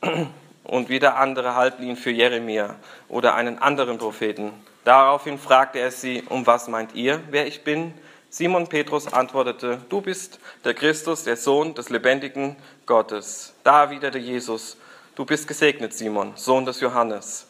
und 0.64 0.88
wieder 0.88 1.16
andere 1.16 1.54
halten 1.54 1.82
ihn 1.82 1.96
für 1.96 2.10
Jeremia 2.10 2.74
oder 3.08 3.34
einen 3.34 3.58
anderen 3.58 3.96
Propheten. 3.96 4.52
Daraufhin 4.84 5.38
fragte 5.38 5.78
er 5.78 5.90
sie, 5.90 6.22
um 6.28 6.46
was 6.46 6.68
meint 6.68 6.94
ihr, 6.94 7.20
wer 7.30 7.46
ich 7.46 7.64
bin? 7.64 7.94
Simon 8.30 8.66
Petrus 8.66 9.10
antwortete, 9.10 9.80
du 9.88 10.02
bist 10.02 10.38
der 10.64 10.74
Christus, 10.74 11.24
der 11.24 11.36
Sohn 11.36 11.74
des 11.74 11.88
lebendigen 11.88 12.56
Gottes. 12.84 13.54
Da 13.64 13.84
erwiderte 13.84 14.18
Jesus, 14.18 14.76
du 15.14 15.24
bist 15.24 15.48
gesegnet, 15.48 15.94
Simon, 15.94 16.32
Sohn 16.36 16.66
des 16.66 16.80
Johannes. 16.80 17.47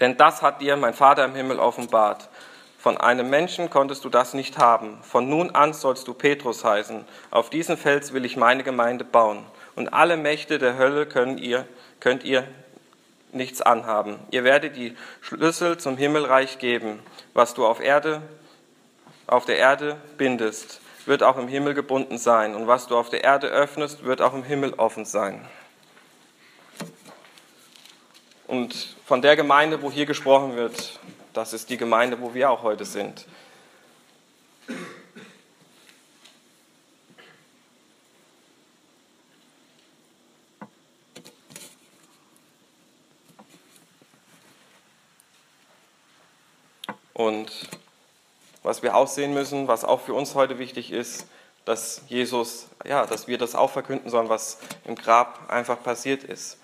Denn 0.00 0.16
das 0.16 0.42
hat 0.42 0.60
dir 0.60 0.76
mein 0.76 0.94
Vater 0.94 1.24
im 1.24 1.34
Himmel 1.34 1.58
offenbart. 1.58 2.28
Von 2.78 2.96
einem 2.96 3.30
Menschen 3.30 3.70
konntest 3.70 4.04
du 4.04 4.08
das 4.08 4.34
nicht 4.34 4.58
haben. 4.58 4.98
Von 5.02 5.28
nun 5.28 5.50
an 5.50 5.72
sollst 5.72 6.08
du 6.08 6.14
Petrus 6.14 6.64
heißen. 6.64 7.04
Auf 7.30 7.48
diesen 7.48 7.76
Fels 7.76 8.12
will 8.12 8.24
ich 8.24 8.36
meine 8.36 8.64
Gemeinde 8.64 9.04
bauen. 9.04 9.44
Und 9.76 9.92
alle 9.92 10.16
Mächte 10.16 10.58
der 10.58 10.76
Hölle 10.76 11.06
könnt 11.06 11.38
ihr, 11.38 11.66
könnt 12.00 12.24
ihr 12.24 12.44
nichts 13.30 13.62
anhaben. 13.62 14.18
Ihr 14.30 14.44
werdet 14.44 14.76
die 14.76 14.96
Schlüssel 15.20 15.78
zum 15.78 15.96
Himmelreich 15.96 16.58
geben. 16.58 16.98
Was 17.34 17.54
du 17.54 17.64
auf 17.64 17.80
Erde, 17.80 18.20
auf 19.26 19.44
der 19.44 19.58
Erde 19.58 19.96
bindest, 20.18 20.80
wird 21.06 21.22
auch 21.22 21.38
im 21.38 21.48
Himmel 21.48 21.74
gebunden 21.74 22.18
sein. 22.18 22.54
Und 22.54 22.66
was 22.66 22.88
du 22.88 22.96
auf 22.96 23.10
der 23.10 23.24
Erde 23.24 23.46
öffnest, 23.46 24.04
wird 24.04 24.20
auch 24.20 24.34
im 24.34 24.42
Himmel 24.42 24.74
offen 24.74 25.04
sein. 25.04 25.46
Und 28.52 28.96
von 29.06 29.22
der 29.22 29.34
Gemeinde, 29.34 29.80
wo 29.80 29.90
hier 29.90 30.04
gesprochen 30.04 30.56
wird, 30.56 31.00
das 31.32 31.54
ist 31.54 31.70
die 31.70 31.78
Gemeinde, 31.78 32.20
wo 32.20 32.34
wir 32.34 32.50
auch 32.50 32.62
heute 32.62 32.84
sind. 32.84 33.24
Und 47.14 47.50
was 48.62 48.82
wir 48.82 48.94
auch 48.94 49.08
sehen 49.08 49.32
müssen, 49.32 49.66
was 49.66 49.82
auch 49.82 50.02
für 50.02 50.12
uns 50.12 50.34
heute 50.34 50.58
wichtig 50.58 50.92
ist, 50.92 51.26
dass 51.64 52.02
Jesus, 52.08 52.66
ja, 52.84 53.06
dass 53.06 53.26
wir 53.26 53.38
das 53.38 53.54
auch 53.54 53.70
verkünden 53.70 54.10
sollen, 54.10 54.28
was 54.28 54.58
im 54.84 54.94
Grab 54.94 55.50
einfach 55.50 55.82
passiert 55.82 56.22
ist 56.22 56.58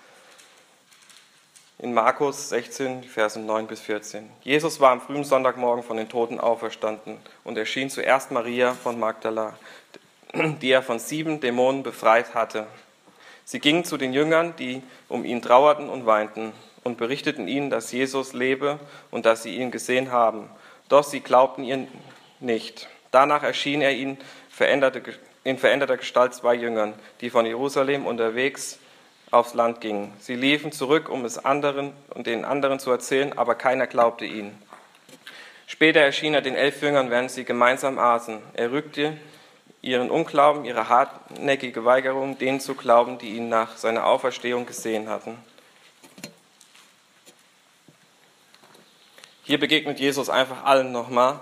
in 1.79 1.93
Markus 1.93 2.49
16, 2.49 3.03
Versen 3.03 3.45
9 3.45 3.65
bis 3.65 3.79
14. 3.79 4.29
Jesus 4.41 4.81
war 4.81 4.91
am 4.91 4.99
frühen 4.99 5.23
Sonntagmorgen 5.23 5.81
von 5.81 5.95
den 5.95 6.09
Toten 6.09 6.37
auferstanden 6.37 7.17
und 7.45 7.57
erschien 7.57 7.89
zuerst 7.89 8.31
Maria 8.31 8.73
von 8.73 8.99
Magdala, 8.99 9.57
die 10.33 10.71
er 10.71 10.83
von 10.83 10.99
sieben 10.99 11.39
Dämonen 11.39 11.81
befreit 11.81 12.35
hatte. 12.35 12.67
Sie 13.45 13.59
gingen 13.59 13.85
zu 13.85 13.97
den 13.97 14.11
Jüngern, 14.11 14.53
die 14.59 14.83
um 15.07 15.23
ihn 15.23 15.41
trauerten 15.41 15.89
und 15.89 16.05
weinten, 16.05 16.51
und 16.83 16.97
berichteten 16.97 17.47
ihnen, 17.47 17.69
dass 17.69 17.91
Jesus 17.91 18.33
lebe 18.33 18.79
und 19.09 19.25
dass 19.25 19.43
sie 19.43 19.55
ihn 19.55 19.71
gesehen 19.71 20.11
haben. 20.11 20.49
Doch 20.89 21.03
sie 21.03 21.21
glaubten 21.21 21.63
ihn 21.63 21.87
nicht. 22.39 22.89
Danach 23.11 23.43
erschien 23.43 23.81
er 23.81 23.93
ihnen 23.93 24.17
in 25.43 25.57
veränderter 25.57 25.97
Gestalt 25.97 26.33
zwei 26.33 26.55
Jüngern, 26.55 26.93
die 27.21 27.29
von 27.29 27.45
Jerusalem 27.45 28.05
unterwegs 28.05 28.79
aufs 29.31 29.53
Land 29.53 29.81
gingen. 29.81 30.13
Sie 30.19 30.35
liefen 30.35 30.71
zurück, 30.71 31.09
um 31.09 31.25
es 31.25 31.43
anderen 31.43 31.93
und 32.09 32.27
den 32.27 32.45
anderen 32.45 32.79
zu 32.79 32.91
erzählen, 32.91 33.37
aber 33.37 33.55
keiner 33.55 33.87
glaubte 33.87 34.25
ihnen. 34.25 34.57
Später 35.67 35.99
erschien 35.99 36.33
er 36.33 36.41
den 36.41 36.55
elf 36.55 36.81
Jüngern, 36.81 37.11
während 37.11 37.29
sie 37.29 37.45
gemeinsam 37.45 37.99
aßen. 37.99 38.39
Er 38.53 38.71
rügte 38.71 39.17
ihren 39.81 40.09
Unglauben, 40.09 40.65
ihre 40.65 40.89
hartnäckige 40.89 41.85
Weigerung, 41.85 42.37
denen 42.37 42.59
zu 42.59 42.75
glauben, 42.75 43.17
die 43.17 43.35
ihn 43.35 43.49
nach 43.49 43.77
seiner 43.77 44.05
Auferstehung 44.05 44.65
gesehen 44.65 45.09
hatten. 45.09 45.37
Hier 49.43 49.59
begegnet 49.59 49.99
Jesus 49.99 50.29
einfach 50.29 50.63
allen 50.63 50.91
nochmal, 50.91 51.39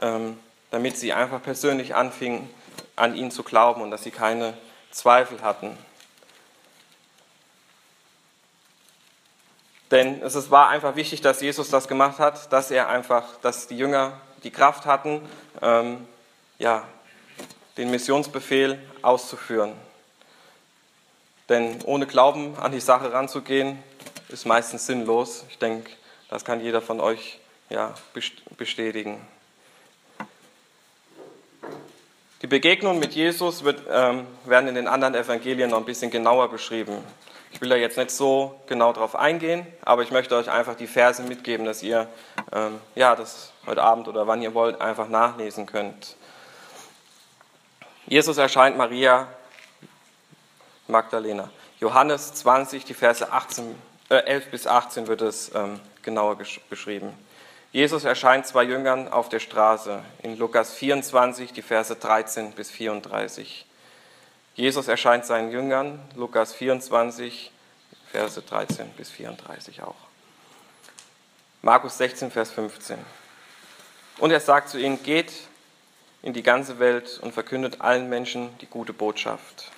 ähm, 0.00 0.38
damit 0.70 0.96
sie 0.96 1.12
einfach 1.12 1.42
persönlich 1.42 1.94
anfingen, 1.94 2.48
an 2.96 3.14
ihn 3.14 3.30
zu 3.30 3.42
glauben 3.42 3.82
und 3.82 3.90
dass 3.90 4.02
sie 4.02 4.10
keine 4.10 4.54
Zweifel 4.90 5.42
hatten. 5.42 5.76
Denn 9.90 10.22
es 10.22 10.50
war 10.50 10.68
einfach 10.68 10.96
wichtig, 10.96 11.20
dass 11.20 11.40
Jesus 11.40 11.70
das 11.70 11.88
gemacht 11.88 12.18
hat, 12.18 12.52
dass 12.52 12.70
er 12.70 12.88
einfach, 12.88 13.24
dass 13.42 13.66
die 13.66 13.76
Jünger 13.76 14.20
die 14.42 14.50
Kraft 14.50 14.86
hatten, 14.86 15.20
ähm, 15.62 16.06
ja, 16.58 16.84
den 17.76 17.90
Missionsbefehl 17.90 18.78
auszuführen. 19.02 19.72
Denn 21.48 21.82
ohne 21.82 22.06
Glauben 22.06 22.56
an 22.58 22.72
die 22.72 22.80
Sache 22.80 23.12
ranzugehen, 23.12 23.82
ist 24.28 24.46
meistens 24.46 24.86
sinnlos. 24.86 25.44
Ich 25.50 25.58
denke, 25.58 25.90
das 26.30 26.44
kann 26.44 26.60
jeder 26.60 26.80
von 26.80 27.00
euch 27.00 27.38
ja, 27.68 27.94
bestätigen. 28.56 29.20
Die 32.42 32.46
Begegnungen 32.46 33.00
mit 33.00 33.14
Jesus 33.14 33.64
wird, 33.64 33.82
ähm, 33.90 34.26
werden 34.44 34.68
in 34.68 34.74
den 34.74 34.88
anderen 34.88 35.14
Evangelien 35.14 35.70
noch 35.70 35.78
ein 35.78 35.84
bisschen 35.84 36.10
genauer 36.10 36.50
beschrieben. 36.50 36.98
Ich 37.54 37.60
will 37.60 37.68
da 37.68 37.76
jetzt 37.76 37.96
nicht 37.96 38.10
so 38.10 38.60
genau 38.66 38.92
drauf 38.92 39.14
eingehen, 39.14 39.64
aber 39.84 40.02
ich 40.02 40.10
möchte 40.10 40.34
euch 40.34 40.50
einfach 40.50 40.74
die 40.74 40.88
Verse 40.88 41.22
mitgeben, 41.22 41.64
dass 41.64 41.84
ihr 41.84 42.08
ähm, 42.52 42.80
ja, 42.96 43.14
das 43.14 43.52
heute 43.64 43.80
Abend 43.80 44.08
oder 44.08 44.26
wann 44.26 44.42
ihr 44.42 44.54
wollt 44.54 44.80
einfach 44.80 45.08
nachlesen 45.08 45.64
könnt. 45.64 46.16
Jesus 48.06 48.38
erscheint 48.38 48.76
Maria 48.76 49.28
Magdalena. 50.88 51.48
Johannes 51.78 52.34
20, 52.34 52.84
die 52.86 52.92
Verse 52.92 53.30
18, 53.30 53.72
äh, 54.10 54.16
11 54.16 54.50
bis 54.50 54.66
18 54.66 55.06
wird 55.06 55.22
es 55.22 55.54
ähm, 55.54 55.78
genauer 56.02 56.36
beschrieben. 56.68 57.14
Jesus 57.70 58.02
erscheint 58.02 58.48
zwei 58.48 58.64
Jüngern 58.64 59.06
auf 59.06 59.28
der 59.28 59.38
Straße 59.38 60.02
in 60.24 60.36
Lukas 60.38 60.74
24, 60.74 61.52
die 61.52 61.62
Verse 61.62 61.94
13 61.94 62.50
bis 62.50 62.72
34. 62.72 63.64
Jesus 64.54 64.86
erscheint 64.86 65.26
seinen 65.26 65.50
Jüngern, 65.50 66.00
Lukas 66.14 66.52
24, 66.52 67.50
Verse 68.12 68.40
13 68.40 68.90
bis 68.90 69.10
34 69.10 69.82
auch. 69.82 69.96
Markus 71.62 71.98
16, 71.98 72.30
Vers 72.30 72.52
15. 72.52 72.98
Und 74.18 74.30
er 74.30 74.38
sagt 74.38 74.68
zu 74.68 74.78
ihnen, 74.78 75.02
geht 75.02 75.32
in 76.22 76.32
die 76.32 76.44
ganze 76.44 76.78
Welt 76.78 77.18
und 77.20 77.32
verkündet 77.34 77.80
allen 77.80 78.08
Menschen 78.08 78.56
die 78.58 78.66
gute 78.66 78.92
Botschaft. 78.92 79.72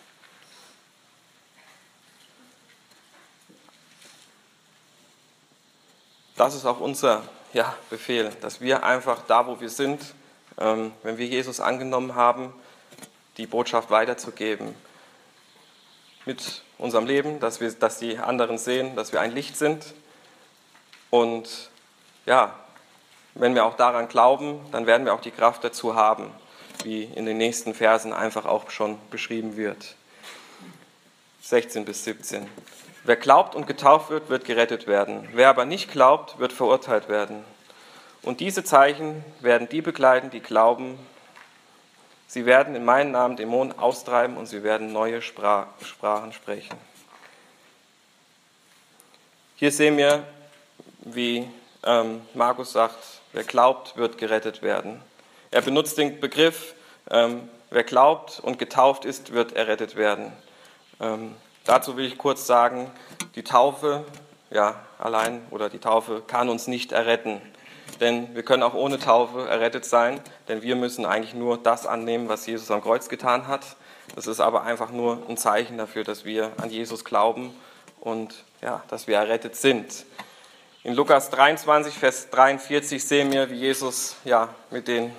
Das 6.37 6.55
ist 6.55 6.67
auch 6.67 6.81
unser 6.81 7.23
ja, 7.55 7.75
Befehl, 7.89 8.31
dass 8.43 8.61
wir 8.61 8.85
einfach 8.85 9.23
da, 9.27 9.47
wo 9.47 9.59
wir 9.59 9.71
sind, 9.71 10.03
ähm, 10.59 10.93
wenn 11.03 11.17
wir 11.17 11.27
Jesus 11.27 11.61
angenommen 11.61 12.15
haben, 12.15 12.53
die 13.37 13.47
Botschaft 13.47 13.91
weiterzugeben. 13.91 14.75
Mit 16.25 16.63
unserem 16.79 17.07
Leben, 17.07 17.41
dass, 17.41 17.61
wir, 17.61 17.71
dass 17.73 17.99
die 17.99 18.19
anderen 18.19 18.59
sehen, 18.59 18.97
dass 18.97 19.13
wir 19.13 19.21
ein 19.21 19.33
Licht 19.33 19.57
sind. 19.57 19.95
Und 21.11 21.71
ja, 22.27 22.55
wenn 23.35 23.55
wir 23.55 23.65
auch 23.65 23.77
daran 23.77 24.09
glauben, 24.09 24.61
dann 24.73 24.87
werden 24.87 25.07
wir 25.07 25.15
auch 25.15 25.21
die 25.21 25.31
Kraft 25.31 25.63
dazu 25.63 25.95
haben, 25.95 26.31
wie 26.85 27.05
in 27.05 27.27
den 27.27 27.37
nächsten 27.37 27.75
Versen 27.75 28.13
einfach 28.13 28.47
auch 28.47 28.71
schon 28.71 28.99
beschrieben 29.11 29.57
wird. 29.57 29.95
16 31.43 31.85
bis 31.85 32.05
17. 32.05 32.49
Wer 33.05 33.17
glaubt 33.17 33.55
und 33.55 33.69
getauft 33.69 34.11
wird, 34.11 34.31
wird 34.31 34.45
gerettet 34.45 34.89
werden. 34.89 35.29
Wer 35.33 35.49
aber 35.49 35.65
nicht 35.65 35.93
glaubt, 35.93 36.41
wird 36.41 36.53
verurteilt 36.53 37.09
werden. 37.09 37.45
Und 38.23 38.41
diese 38.41 38.65
Zeichen 38.65 39.25
werden 39.41 39.69
die 39.69 39.81
begleiten, 39.81 40.31
die 40.31 40.41
glauben 40.41 40.99
Sie 42.29 42.45
werden 42.45 42.75
in 42.75 42.85
meinem 42.85 43.13
Namen 43.13 43.37
Dämonen 43.37 43.79
austreiben 43.79 44.37
und 44.37 44.47
sie 44.47 44.63
werden 44.63 44.93
neue 44.93 45.23
Sprachen 45.23 46.33
sprechen. 46.33 46.77
Hier 49.55 49.71
sehen 49.71 49.97
wir, 49.97 50.27
wie 51.01 51.49
ähm, 51.85 52.21
Markus 52.35 52.73
sagt, 52.73 52.99
wer 53.33 53.45
glaubt, 53.45 53.97
wird 53.97 54.19
gerettet 54.19 54.61
werden. 54.61 55.01
Er 55.51 55.63
benutzt 55.63 55.97
den 55.99 56.21
Begriff, 56.21 56.75
ähm, 57.11 57.49
wer 57.71 57.85
glaubt 57.85 58.41
und 58.41 58.59
getauft 58.59 59.05
ist, 59.05 59.33
wird 59.33 59.53
errettet 59.53 59.95
werden. 59.95 60.33
Ähm, 61.01 61.35
dazu 61.65 61.97
will 61.97 62.05
ich 62.05 62.19
kurz 62.19 62.47
sagen, 62.47 62.91
die 63.37 63.45
Taufe, 63.45 64.05
ja, 64.51 64.75
allein 64.99 65.47
oder 65.51 65.71
die 65.71 65.79
Taufe 65.79 66.23
kann 66.27 66.49
uns 66.49 66.67
nicht 66.67 66.91
erretten 66.91 67.41
denn 68.01 68.35
wir 68.35 68.43
können 68.43 68.63
auch 68.63 68.75
ohne 68.75 68.99
Taufe 68.99 69.49
errettet 69.49 69.85
sein, 69.85 70.21
denn 70.49 70.63
wir 70.63 70.77
müssen 70.77 71.07
eigentlich 71.07 71.35
nur 71.35 71.59
das 71.59 71.87
annehmen, 71.87 72.29
was 72.29 72.47
Jesus 72.47 72.71
am 72.71 72.83
Kreuz 72.83 73.09
getan 73.09 73.47
hat. 73.47 73.77
Das 74.15 74.27
ist 74.27 74.41
aber 74.41 74.63
einfach 74.63 74.91
nur 74.91 75.23
ein 75.29 75.37
Zeichen 75.37 75.79
dafür, 75.79 76.05
dass 76.05 76.25
wir 76.25 76.53
an 76.59 76.71
Jesus 76.71 77.05
glauben 77.05 77.55
und 78.01 78.35
ja, 78.63 78.83
dass 78.89 79.07
wir 79.07 79.17
errettet 79.17 79.57
sind. 79.57 80.05
In 80.85 80.95
Lukas 80.95 81.31
23, 81.31 81.95
Vers 81.95 82.31
43 82.31 83.05
sehen 83.05 83.33
wir, 83.33 83.51
wie 83.51 83.57
Jesus 83.57 84.17
ja, 84.25 84.51
mit 84.71 84.87
den 84.87 85.13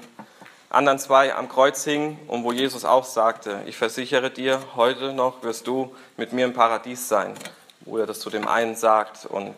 anderen 0.70 1.00
zwei 1.00 1.36
am 1.36 1.50
Kreuz 1.50 1.84
hing 1.84 2.20
und 2.28 2.44
wo 2.44 2.52
Jesus 2.52 2.86
auch 2.86 3.04
sagte, 3.04 3.62
ich 3.66 3.76
versichere 3.78 4.30
dir, 4.30 4.62
heute 4.76 5.14
noch 5.14 5.44
wirst 5.44 5.68
du 5.68 5.94
mit 6.16 6.34
mir 6.34 6.46
im 6.46 6.54
Paradies 6.54 7.10
sein, 7.10 7.34
wo 7.82 7.98
er 7.98 8.06
das 8.06 8.20
zu 8.20 8.30
dem 8.30 8.48
einen 8.48 8.76
sagt 8.76 9.26
und 9.26 9.56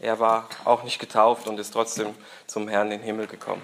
er 0.00 0.20
war 0.20 0.48
auch 0.64 0.82
nicht 0.82 0.98
getauft 0.98 1.46
und 1.46 1.58
ist 1.58 1.72
trotzdem 1.72 2.14
zum 2.46 2.68
Herrn 2.68 2.90
in 2.92 2.98
den 2.98 3.02
Himmel 3.04 3.26
gekommen. 3.26 3.62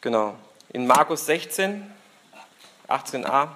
Genau. 0.00 0.36
In 0.72 0.86
Markus 0.86 1.26
16, 1.26 1.90
18a 2.88 3.48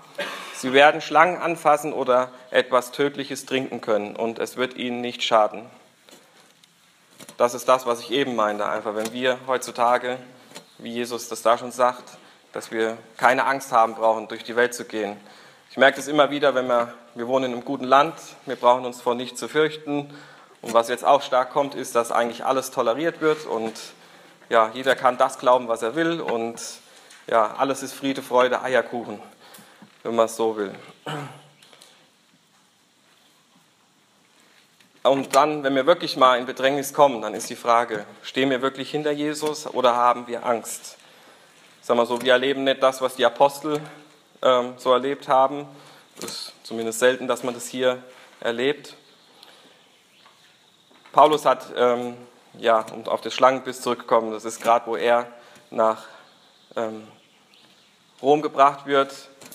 Sie 0.61 0.75
werden 0.75 1.01
Schlangen 1.01 1.39
anfassen 1.39 1.95
oder 1.95 2.33
etwas 2.51 2.93
Tödliches 2.93 3.47
trinken 3.47 3.81
können 3.81 4.15
und 4.15 4.39
es 4.39 4.59
wird 4.59 4.77
ihnen 4.77 5.01
nicht 5.01 5.23
schaden. 5.23 5.65
Das 7.39 7.55
ist 7.55 7.67
das, 7.67 7.87
was 7.87 8.01
ich 8.01 8.11
eben 8.11 8.37
meinte. 8.37 8.69
Einfach, 8.69 8.95
wenn 8.95 9.11
wir 9.15 9.39
heutzutage, 9.47 10.19
wie 10.77 10.93
Jesus 10.93 11.29
das 11.29 11.41
da 11.41 11.57
schon 11.57 11.73
sagt, 11.73 12.05
dass 12.53 12.71
wir 12.71 12.99
keine 13.17 13.47
Angst 13.47 13.73
haben 13.73 13.95
brauchen, 13.95 14.29
durch 14.29 14.45
die 14.45 14.55
Welt 14.55 14.75
zu 14.75 14.85
gehen. 14.85 15.17
Ich 15.71 15.77
merke 15.77 15.99
das 15.99 16.09
immer 16.09 16.33
wieder, 16.33 16.57
wenn 16.57 16.67
wir, 16.67 16.93
wir 17.15 17.29
wohnen 17.29 17.45
in 17.45 17.53
einem 17.53 17.65
guten 17.65 17.85
Land, 17.85 18.15
wir 18.45 18.57
brauchen 18.57 18.85
uns 18.85 19.01
vor 19.01 19.15
nichts 19.15 19.39
zu 19.39 19.47
fürchten. 19.47 20.13
Und 20.63 20.75
was 20.75 20.89
jetzt 20.89 21.05
auch 21.05 21.23
stark 21.23 21.53
kommt, 21.53 21.77
ist, 21.77 21.95
dass 21.95 22.11
eigentlich 22.11 22.45
alles 22.45 22.73
toleriert 22.73 23.21
wird 23.21 23.47
und 23.47 23.73
ja, 24.49 24.73
jeder 24.75 24.97
kann 24.97 25.17
das 25.17 25.39
glauben, 25.39 25.69
was 25.69 25.83
er 25.83 25.95
will 25.95 26.21
und 26.21 26.61
ja, 27.29 27.55
alles 27.57 27.85
ist 27.85 27.93
Friede, 27.93 28.21
Freude, 28.21 28.63
Eierkuchen, 28.63 29.21
wenn 30.03 30.17
man 30.17 30.27
es 30.27 30.35
so 30.35 30.57
will. 30.57 30.75
Und 35.05 35.37
dann, 35.37 35.63
wenn 35.63 35.77
wir 35.77 35.87
wirklich 35.87 36.17
mal 36.17 36.41
in 36.41 36.47
Bedrängnis 36.47 36.93
kommen, 36.93 37.23
dann 37.23 37.33
ist 37.33 37.49
die 37.49 37.55
Frage, 37.55 38.07
stehen 38.25 38.51
wir 38.51 38.61
wirklich 38.61 38.91
hinter 38.91 39.13
Jesus 39.13 39.69
oder 39.69 39.95
haben 39.95 40.27
wir 40.27 40.45
Angst? 40.45 40.99
Sag 41.81 41.97
mal 41.97 42.07
so, 42.07 42.21
wir 42.21 42.33
erleben 42.33 42.65
nicht 42.65 42.83
das, 42.83 43.01
was 43.01 43.15
die 43.15 43.25
Apostel 43.25 43.81
ähm, 44.43 44.75
so 44.77 44.93
erlebt 44.93 45.29
haben. 45.29 45.67
Das 46.21 46.31
ist 46.31 46.53
zumindest 46.63 46.99
selten, 46.99 47.29
dass 47.29 47.43
man 47.43 47.55
das 47.55 47.67
hier 47.67 48.03
erlebt. 48.41 48.95
Paulus 51.13 51.45
hat, 51.45 51.67
ähm, 51.77 52.17
ja, 52.59 52.85
um 52.93 53.07
auf 53.07 53.21
das 53.21 53.35
Schlangenbiss 53.35 53.81
zurückzukommen, 53.81 54.33
das 54.33 54.45
ist 54.45 54.61
gerade, 54.63 54.87
wo 54.87 54.97
er 54.97 55.27
nach 55.71 56.05
ähm, 56.77 57.07
Rom 58.23 58.43
gebracht 58.43 58.87
wird, 58.87 59.13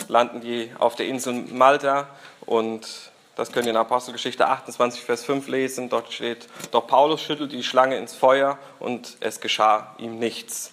landen 0.08 0.42
die 0.42 0.72
auf 0.80 0.96
der 0.96 1.08
Insel 1.08 1.34
Malta 1.34 2.08
und 2.46 3.12
das 3.36 3.52
könnt 3.52 3.66
ihr 3.66 3.72
in 3.72 3.78
Apostelgeschichte 3.78 4.48
28, 4.48 5.02
Vers 5.02 5.26
5 5.26 5.48
lesen. 5.50 5.90
Dort 5.90 6.12
steht, 6.14 6.48
doch 6.72 6.88
Paulus 6.88 7.22
schüttelt 7.22 7.52
die 7.52 7.64
Schlange 7.64 7.98
ins 7.98 8.16
Feuer 8.16 8.58
und 8.80 9.18
es 9.20 9.42
geschah 9.42 9.94
ihm 9.98 10.20
nichts. 10.20 10.72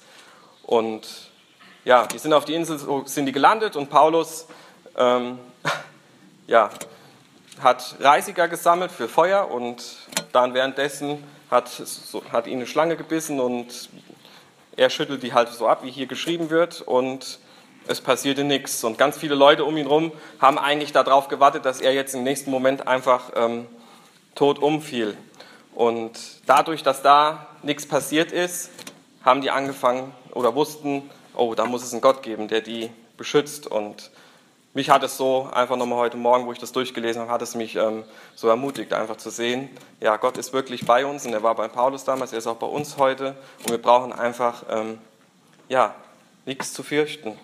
Und 0.63 1.32
ja, 1.85 2.07
die 2.07 2.19
sind 2.19 2.33
auf 2.33 2.45
die 2.45 2.55
Insel 2.55 2.79
sind 3.07 3.27
die 3.27 3.33
gelandet 3.33 3.77
und 3.77 3.91
Paulus 3.91 4.47
ähm, 4.97 5.39
ja, 6.47 6.71
hat 7.61 7.97
Reisiger 8.01 8.49
gesammelt 8.49 8.93
für 8.93 9.09
Feuer 9.09 9.51
und 9.51 9.85
dann 10.33 10.55
währenddessen 10.55 11.23
hat, 11.51 11.69
so, 11.69 12.23
hat 12.33 12.47
ihn 12.47 12.59
eine 12.59 12.67
Schlange 12.67 12.97
gebissen 12.97 13.41
und 13.41 13.91
er 14.77 14.91
schüttelt 14.91 15.23
die 15.23 15.35
halt 15.35 15.49
so 15.49 15.69
ab, 15.69 15.85
wie 15.85 15.91
hier 15.91 16.07
geschrieben 16.07 16.51
wird 16.51 16.81
und 16.81 17.39
es 17.87 18.01
passierte 18.01 18.45
nichts. 18.45 18.83
Und 18.85 18.97
ganz 18.97 19.19
viele 19.19 19.35
Leute 19.35 19.65
um 19.65 19.77
ihn 19.77 19.87
herum 19.87 20.13
haben 20.41 20.59
eigentlich 20.59 20.93
darauf 20.93 21.29
gewartet, 21.29 21.65
dass 21.65 21.81
er 21.81 21.93
jetzt 21.93 22.15
im 22.15 22.23
nächsten 22.23 22.51
Moment 22.51 22.87
einfach 22.87 23.33
ähm, 23.35 23.67
tot 24.35 24.59
umfiel. 24.59 25.17
Und 25.75 26.13
dadurch, 26.47 26.83
dass 26.83 27.03
da 27.03 27.47
nichts 27.63 27.87
passiert 27.87 28.33
ist, 28.33 28.71
haben 29.25 29.41
die 29.41 29.51
angefangen 29.51 30.13
oder 30.33 30.55
wussten, 30.55 31.11
oh, 31.35 31.55
da 31.55 31.65
muss 31.67 31.83
es 31.83 31.93
einen 31.93 32.01
Gott 32.01 32.23
geben, 32.23 32.49
der 32.49 32.61
die 32.61 32.91
beschützt. 33.17 33.67
Und 33.67 34.11
mich 34.75 34.91
hat 34.91 35.03
es 35.03 35.17
so, 35.17 35.49
einfach 35.53 35.77
nochmal 35.77 35.99
heute 35.99 36.17
Morgen, 36.17 36.47
wo 36.47 36.53
ich 36.53 36.59
das 36.59 36.73
durchgelesen 36.73 37.23
habe, 37.23 37.33
hat 37.33 37.43
es 37.43 37.55
mich 37.55 37.77
ähm, 37.77 38.05
so 38.35 38.49
ermutigt, 38.49 38.93
einfach 38.93 39.17
zu 39.17 39.31
sehen, 39.31 39.69
ja, 40.01 40.17
Gott 40.17 40.37
ist 40.39 40.53
wirklich 40.53 40.87
bei 40.87 41.05
uns 41.05 41.27
und 41.27 41.33
er 41.33 41.43
war 41.43 41.55
bei 41.55 41.69
Paulus 41.69 42.05
damals, 42.05 42.33
er 42.33 42.39
ist 42.39 42.47
auch 42.47 42.57
bei 42.57 42.67
uns 42.67 42.97
heute 42.97 43.37
und 43.61 43.71
wir 43.71 43.79
brauchen 43.79 44.13
einfach, 44.13 44.65
ähm, 44.71 44.99
ja, 45.69 45.95
nichts 46.47 46.73
zu 46.73 46.83
fürchten. 46.83 47.39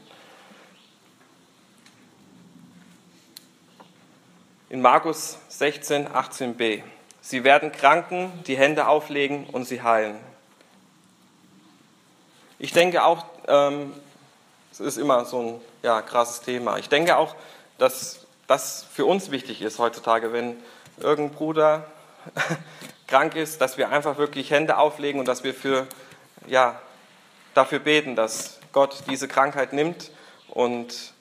in 4.71 4.83
Markus 4.83 5.39
16, 5.49 6.09
18b. 6.09 6.83
Sie 7.21 7.45
werden 7.45 7.73
Kranken 7.73 8.31
die 8.47 8.57
Hände 8.57 8.87
auflegen 8.87 9.47
und 9.47 9.65
sie 9.65 9.83
heilen. 9.83 10.17
Ich 12.61 12.73
denke 12.73 13.05
auch, 13.05 13.25
ähm, 13.47 13.93
es 14.73 14.81
ist 14.81 14.97
immer 14.97 15.25
so 15.25 15.41
ein 15.41 15.61
ja, 15.83 16.03
krasses 16.03 16.41
Thema. 16.41 16.77
Ich 16.79 16.89
denke 16.89 17.17
auch, 17.17 17.37
dass 17.79 18.27
das 18.49 18.85
für 18.93 19.07
uns 19.07 19.31
wichtig 19.31 19.63
ist 19.63 19.79
heutzutage, 19.79 20.33
wenn 20.33 20.57
irgendein 20.99 21.37
Bruder 21.37 21.87
krank 23.07 23.37
ist, 23.37 23.61
dass 23.61 23.79
wir 23.79 23.91
einfach 23.91 24.19
wirklich 24.19 24.51
Hände 24.51 24.77
auflegen 24.77 25.21
und 25.21 25.29
dass 25.29 25.45
wir 25.45 25.55
für, 25.55 25.87
ja, 26.49 26.81
dafür 27.55 27.79
beten, 27.79 28.17
dass 28.17 28.59
Gott 28.73 29.05
diese 29.09 29.29
Krankheit 29.29 29.73
nimmt 29.73 30.11
und 30.49 31.13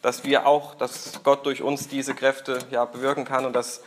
dass 0.00 0.24
wir 0.24 0.46
auch, 0.46 0.74
dass 0.76 1.20
Gott 1.24 1.44
durch 1.44 1.60
uns 1.60 1.88
diese 1.88 2.14
Kräfte 2.14 2.58
ja 2.70 2.86
bewirken 2.86 3.26
kann 3.26 3.44
und 3.44 3.52
dass 3.52 3.82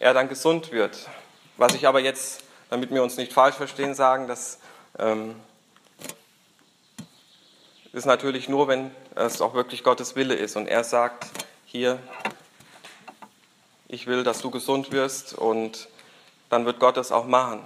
er 0.00 0.12
dann 0.12 0.28
gesund 0.28 0.72
wird. 0.72 1.08
Was 1.56 1.74
ich 1.74 1.86
aber 1.86 2.00
jetzt, 2.00 2.42
damit 2.68 2.90
wir 2.90 3.02
uns 3.02 3.16
nicht 3.16 3.32
falsch 3.32 3.56
verstehen, 3.56 3.94
sagen, 3.94 4.26
das 4.26 4.58
ähm, 4.98 5.36
ist 7.92 8.06
natürlich 8.06 8.48
nur, 8.48 8.68
wenn 8.68 8.90
es 9.14 9.40
auch 9.40 9.54
wirklich 9.54 9.82
Gottes 9.82 10.16
Wille 10.16 10.34
ist 10.34 10.56
und 10.56 10.66
er 10.66 10.84
sagt, 10.84 11.26
hier, 11.64 11.98
ich 13.88 14.06
will, 14.06 14.24
dass 14.24 14.40
du 14.40 14.50
gesund 14.50 14.92
wirst 14.92 15.34
und 15.34 15.88
dann 16.50 16.64
wird 16.66 16.78
Gott 16.78 16.96
es 16.96 17.12
auch 17.12 17.26
machen. 17.26 17.64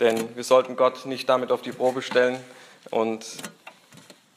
Denn 0.00 0.34
wir 0.34 0.42
sollten 0.42 0.74
Gott 0.74 1.06
nicht 1.06 1.28
damit 1.28 1.52
auf 1.52 1.62
die 1.62 1.70
Probe 1.70 2.02
stellen 2.02 2.42
und 2.90 3.24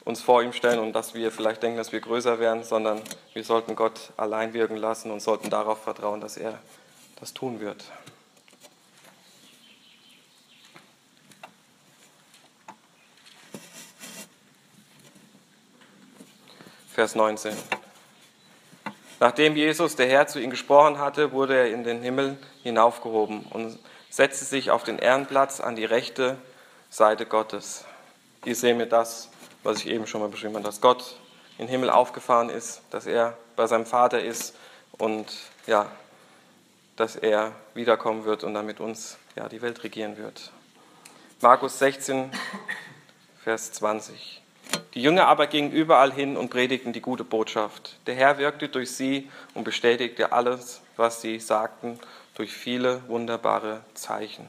uns 0.04 0.22
vor 0.22 0.44
ihm 0.44 0.54
stellen 0.54 0.78
und 0.78 0.94
dass 0.94 1.16
wir 1.16 1.32
vielleicht 1.32 1.64
denken, 1.64 1.78
dass 1.78 1.92
wir 1.92 2.00
größer 2.00 2.38
werden, 2.40 2.64
sondern 2.64 3.02
wir 3.34 3.44
sollten 3.44 3.76
Gott 3.76 4.12
allein 4.16 4.54
wirken 4.54 4.78
lassen 4.78 5.10
und 5.10 5.22
sollten 5.22 5.50
darauf 5.50 5.82
vertrauen, 5.82 6.22
dass 6.22 6.38
er 6.38 6.60
das 7.20 7.34
tun 7.34 7.60
wird. 7.60 7.84
Vers 16.94 17.16
19. 17.16 17.54
Nachdem 19.20 19.56
Jesus, 19.56 19.96
der 19.96 20.08
Herr, 20.08 20.28
zu 20.28 20.40
ihm 20.40 20.50
gesprochen 20.50 21.00
hatte, 21.00 21.32
wurde 21.32 21.56
er 21.58 21.72
in 21.72 21.84
den 21.84 22.02
Himmel 22.02 22.38
hinaufgehoben 22.64 23.44
und 23.50 23.80
setzte 24.10 24.46
sich 24.46 24.72
auf 24.72 24.84
den 24.84 24.98
Ehrenplatz 25.00 25.60
an 25.60 25.76
die 25.76 25.84
rechte 25.84 26.38
Seite 26.90 27.26
Gottes. 27.26 27.84
Hier 28.46 28.56
sehen 28.56 28.80
wir 28.80 28.86
das, 28.86 29.30
was 29.64 29.80
ich 29.80 29.88
eben 29.88 30.08
schon 30.08 30.22
mal 30.22 30.30
beschrieben 30.30 30.56
habe, 30.56 30.64
dass 30.64 30.80
Gott 30.80 31.18
in 31.58 31.66
den 31.66 31.72
Himmel 31.72 31.90
aufgefahren 31.90 32.50
ist, 32.50 32.82
dass 32.92 33.06
er 33.06 33.38
bei 33.56 33.68
seinem 33.68 33.86
Vater 33.86 34.22
ist 34.22 34.56
und 34.98 35.26
ja, 35.68 35.88
dass 36.96 37.16
er 37.16 37.54
wiederkommen 37.74 38.26
wird 38.26 38.44
und 38.44 38.54
dann 38.54 38.66
mit 38.66 38.80
uns 38.80 39.18
ja, 39.36 39.50
die 39.50 39.62
Welt 39.62 39.84
regieren 39.84 40.18
wird. 40.18 40.52
Markus 41.42 41.80
16, 41.80 42.32
Vers 43.44 43.74
20. 43.74 44.42
Die 44.94 45.02
Jünger 45.02 45.28
aber 45.28 45.48
gingen 45.48 45.72
überall 45.72 46.12
hin 46.12 46.38
und 46.38 46.50
predigten 46.50 46.94
die 46.94 47.02
gute 47.02 47.24
Botschaft. 47.24 47.98
Der 48.08 48.16
Herr 48.16 48.38
wirkte 48.38 48.70
durch 48.70 48.92
sie 48.92 49.30
und 49.54 49.64
bestätigte 49.64 50.32
alles, 50.32 50.82
was 50.96 51.22
sie 51.22 51.40
sagten 51.40 52.00
durch 52.36 52.54
viele 52.54 53.08
wunderbare 53.08 53.82
Zeichen. 53.94 54.48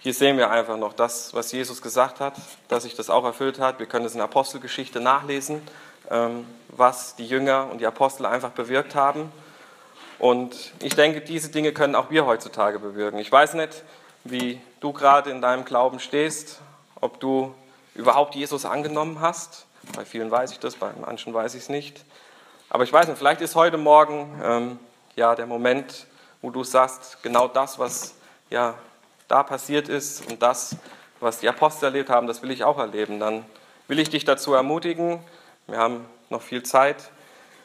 Hier 0.00 0.14
sehen 0.14 0.36
wir 0.36 0.50
einfach 0.50 0.76
noch 0.76 0.92
das, 0.92 1.32
was 1.32 1.50
Jesus 1.50 1.80
gesagt 1.80 2.20
hat, 2.20 2.34
dass 2.68 2.82
sich 2.82 2.94
das 2.94 3.08
auch 3.08 3.24
erfüllt 3.24 3.58
hat. 3.58 3.78
Wir 3.78 3.86
können 3.86 4.04
es 4.04 4.12
in 4.12 4.18
der 4.18 4.26
Apostelgeschichte 4.26 5.00
nachlesen, 5.00 5.62
ähm, 6.10 6.46
was 6.68 7.16
die 7.16 7.26
Jünger 7.26 7.70
und 7.70 7.78
die 7.78 7.86
Apostel 7.86 8.26
einfach 8.26 8.50
bewirkt 8.50 8.94
haben. 8.94 9.32
Und 10.18 10.72
ich 10.80 10.94
denke, 10.94 11.20
diese 11.20 11.50
Dinge 11.50 11.72
können 11.72 11.94
auch 11.94 12.10
wir 12.10 12.26
heutzutage 12.26 12.78
bewirken. 12.78 13.18
Ich 13.18 13.30
weiß 13.30 13.54
nicht, 13.54 13.82
wie 14.24 14.60
du 14.80 14.92
gerade 14.92 15.30
in 15.30 15.42
deinem 15.42 15.64
Glauben 15.64 16.00
stehst, 16.00 16.60
ob 17.00 17.20
du 17.20 17.54
überhaupt 17.94 18.34
Jesus 18.34 18.64
angenommen 18.64 19.20
hast. 19.20 19.66
Bei 19.94 20.04
vielen 20.04 20.30
weiß 20.30 20.52
ich 20.52 20.60
das, 20.60 20.76
bei 20.76 20.90
manchen 21.00 21.34
weiß 21.34 21.54
ich 21.54 21.62
es 21.62 21.68
nicht. 21.68 22.04
Aber 22.70 22.84
ich 22.84 22.92
weiß 22.92 23.06
nicht, 23.08 23.18
vielleicht 23.18 23.40
ist 23.40 23.54
heute 23.54 23.76
Morgen 23.76 24.40
ähm, 24.42 24.78
ja, 25.16 25.34
der 25.34 25.46
Moment, 25.46 26.06
wo 26.42 26.50
du 26.50 26.64
sagst, 26.64 27.22
genau 27.22 27.48
das, 27.48 27.78
was 27.78 28.14
ja 28.50 28.74
da 29.28 29.42
passiert 29.42 29.88
ist 29.88 30.28
und 30.30 30.42
das, 30.42 30.76
was 31.20 31.38
die 31.38 31.48
Apostel 31.48 31.86
erlebt 31.86 32.10
haben, 32.10 32.26
das 32.26 32.42
will 32.42 32.50
ich 32.50 32.64
auch 32.64 32.78
erleben. 32.78 33.20
Dann 33.20 33.44
will 33.88 33.98
ich 33.98 34.10
dich 34.10 34.24
dazu 34.24 34.54
ermutigen. 34.54 35.20
Wir 35.66 35.78
haben 35.78 36.04
noch 36.30 36.42
viel 36.42 36.62
Zeit, 36.62 37.10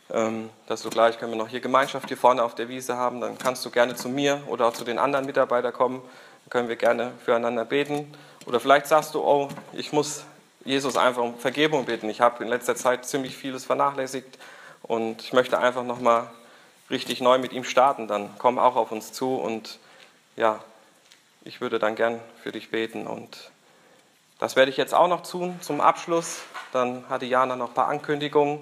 dass 0.09 0.81
du 0.81 0.89
gleich 0.89 1.19
können 1.19 1.31
wir 1.31 1.37
noch 1.37 1.49
hier 1.49 1.59
Gemeinschaft 1.59 2.07
hier 2.07 2.17
vorne 2.17 2.43
auf 2.43 2.55
der 2.55 2.67
Wiese 2.67 2.97
haben. 2.97 3.21
Dann 3.21 3.37
kannst 3.37 3.63
du 3.63 3.69
gerne 3.69 3.95
zu 3.95 4.09
mir 4.09 4.41
oder 4.47 4.67
auch 4.67 4.73
zu 4.73 4.83
den 4.83 4.97
anderen 4.97 5.25
Mitarbeitern 5.25 5.71
kommen. 5.71 6.01
Dann 6.01 6.49
können 6.49 6.67
wir 6.67 6.77
gerne 6.77 7.11
füreinander 7.23 7.63
beten. 7.63 8.11
Oder 8.47 8.59
vielleicht 8.59 8.87
sagst 8.87 9.13
du, 9.13 9.21
oh, 9.21 9.49
ich 9.73 9.93
muss 9.93 10.23
Jesus 10.65 10.97
einfach 10.97 11.21
um 11.21 11.37
Vergebung 11.37 11.85
bitten. 11.85 12.09
Ich 12.09 12.21
habe 12.21 12.43
in 12.43 12.49
letzter 12.49 12.75
Zeit 12.75 13.05
ziemlich 13.05 13.37
vieles 13.37 13.65
vernachlässigt 13.65 14.39
und 14.81 15.21
ich 15.21 15.33
möchte 15.33 15.59
einfach 15.59 15.83
nochmal 15.83 16.29
richtig 16.89 17.21
neu 17.21 17.37
mit 17.37 17.53
ihm 17.53 17.63
starten, 17.63 18.07
dann 18.07 18.29
komm 18.37 18.57
auch 18.59 18.75
auf 18.75 18.91
uns 18.91 19.11
zu 19.11 19.35
und 19.35 19.79
ja, 20.35 20.59
ich 21.43 21.61
würde 21.61 21.79
dann 21.79 21.95
gern 21.95 22.19
für 22.41 22.51
dich 22.51 22.71
beten 22.71 23.07
und 23.07 23.51
das 24.39 24.55
werde 24.55 24.71
ich 24.71 24.77
jetzt 24.77 24.93
auch 24.93 25.07
noch 25.07 25.21
tun 25.21 25.59
zum 25.61 25.81
Abschluss. 25.81 26.39
Dann 26.71 27.03
hatte 27.09 27.25
Jana 27.25 27.55
noch 27.55 27.69
ein 27.69 27.73
paar 27.73 27.87
Ankündigungen 27.87 28.59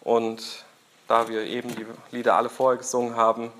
und 0.00 0.64
da 1.08 1.28
wir 1.28 1.42
eben 1.42 1.74
die 1.74 1.86
Lieder 2.10 2.36
alle 2.36 2.48
vorher 2.48 2.78
gesungen 2.78 3.16
haben, 3.16 3.52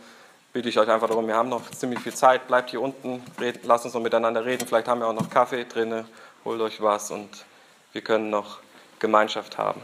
bitte 0.52 0.68
ich 0.68 0.78
euch 0.78 0.88
einfach 0.88 1.08
darum, 1.08 1.26
wir 1.26 1.36
haben 1.36 1.48
noch 1.48 1.70
ziemlich 1.70 2.00
viel 2.00 2.14
Zeit, 2.14 2.46
bleibt 2.46 2.70
hier 2.70 2.80
unten, 2.80 3.22
reden, 3.40 3.60
lasst 3.64 3.84
uns 3.84 3.94
noch 3.94 4.00
miteinander 4.00 4.44
reden, 4.44 4.66
vielleicht 4.66 4.88
haben 4.88 5.00
wir 5.00 5.06
auch 5.06 5.12
noch 5.12 5.30
Kaffee 5.30 5.64
drin, 5.64 6.04
holt 6.44 6.60
euch 6.60 6.80
was 6.80 7.10
und 7.10 7.44
wir 7.92 8.00
können 8.00 8.30
noch 8.30 8.58
Gemeinschaft 8.98 9.58
haben. 9.58 9.80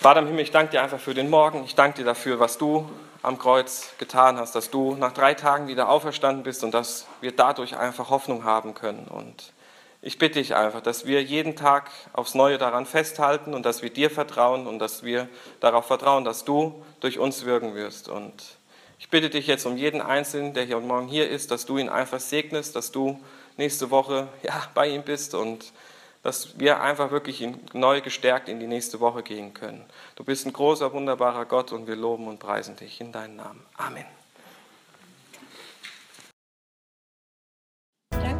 Vater 0.00 0.20
im 0.20 0.26
Himmel, 0.26 0.42
ich 0.42 0.50
danke 0.50 0.72
dir 0.72 0.82
einfach 0.82 1.00
für 1.00 1.14
den 1.14 1.30
Morgen, 1.30 1.64
ich 1.64 1.74
danke 1.74 1.98
dir 1.98 2.04
dafür, 2.04 2.38
was 2.38 2.58
du 2.58 2.88
am 3.22 3.38
Kreuz 3.38 3.90
getan 3.98 4.38
hast, 4.38 4.54
dass 4.54 4.70
du 4.70 4.94
nach 4.94 5.12
drei 5.12 5.34
Tagen 5.34 5.68
wieder 5.68 5.88
auferstanden 5.88 6.42
bist 6.42 6.64
und 6.64 6.72
dass 6.72 7.06
wir 7.20 7.32
dadurch 7.32 7.76
einfach 7.76 8.08
Hoffnung 8.10 8.44
haben 8.44 8.74
können. 8.74 9.06
Und 9.08 9.52
ich 10.02 10.18
bitte 10.18 10.38
dich 10.38 10.54
einfach, 10.54 10.80
dass 10.80 11.06
wir 11.06 11.22
jeden 11.22 11.56
Tag 11.56 11.90
aufs 12.12 12.34
Neue 12.34 12.56
daran 12.56 12.86
festhalten 12.86 13.52
und 13.52 13.66
dass 13.66 13.82
wir 13.82 13.90
dir 13.90 14.10
vertrauen 14.10 14.66
und 14.66 14.78
dass 14.78 15.02
wir 15.02 15.28
darauf 15.60 15.86
vertrauen, 15.86 16.24
dass 16.24 16.44
du 16.44 16.82
durch 17.00 17.18
uns 17.18 17.44
wirken 17.44 17.74
wirst. 17.74 18.08
Und 18.08 18.32
ich 18.98 19.10
bitte 19.10 19.28
dich 19.28 19.46
jetzt 19.46 19.66
um 19.66 19.76
jeden 19.76 20.00
Einzelnen, 20.00 20.54
der 20.54 20.64
hier 20.64 20.78
und 20.78 20.86
morgen 20.86 21.08
hier 21.08 21.28
ist, 21.28 21.50
dass 21.50 21.66
du 21.66 21.76
ihn 21.76 21.90
einfach 21.90 22.20
segnest, 22.20 22.76
dass 22.76 22.92
du 22.92 23.20
nächste 23.56 23.90
Woche 23.90 24.28
ja, 24.42 24.62
bei 24.74 24.88
ihm 24.88 25.02
bist 25.02 25.34
und 25.34 25.72
dass 26.22 26.58
wir 26.58 26.80
einfach 26.82 27.10
wirklich 27.10 27.46
neu 27.72 28.02
gestärkt 28.02 28.48
in 28.48 28.60
die 28.60 28.66
nächste 28.66 29.00
Woche 29.00 29.22
gehen 29.22 29.54
können. 29.54 29.84
Du 30.16 30.24
bist 30.24 30.46
ein 30.46 30.52
großer, 30.52 30.92
wunderbarer 30.92 31.46
Gott 31.46 31.72
und 31.72 31.86
wir 31.86 31.96
loben 31.96 32.28
und 32.28 32.38
preisen 32.38 32.76
dich 32.76 33.00
in 33.00 33.10
deinen 33.10 33.36
Namen. 33.36 33.64
Amen. 33.76 34.19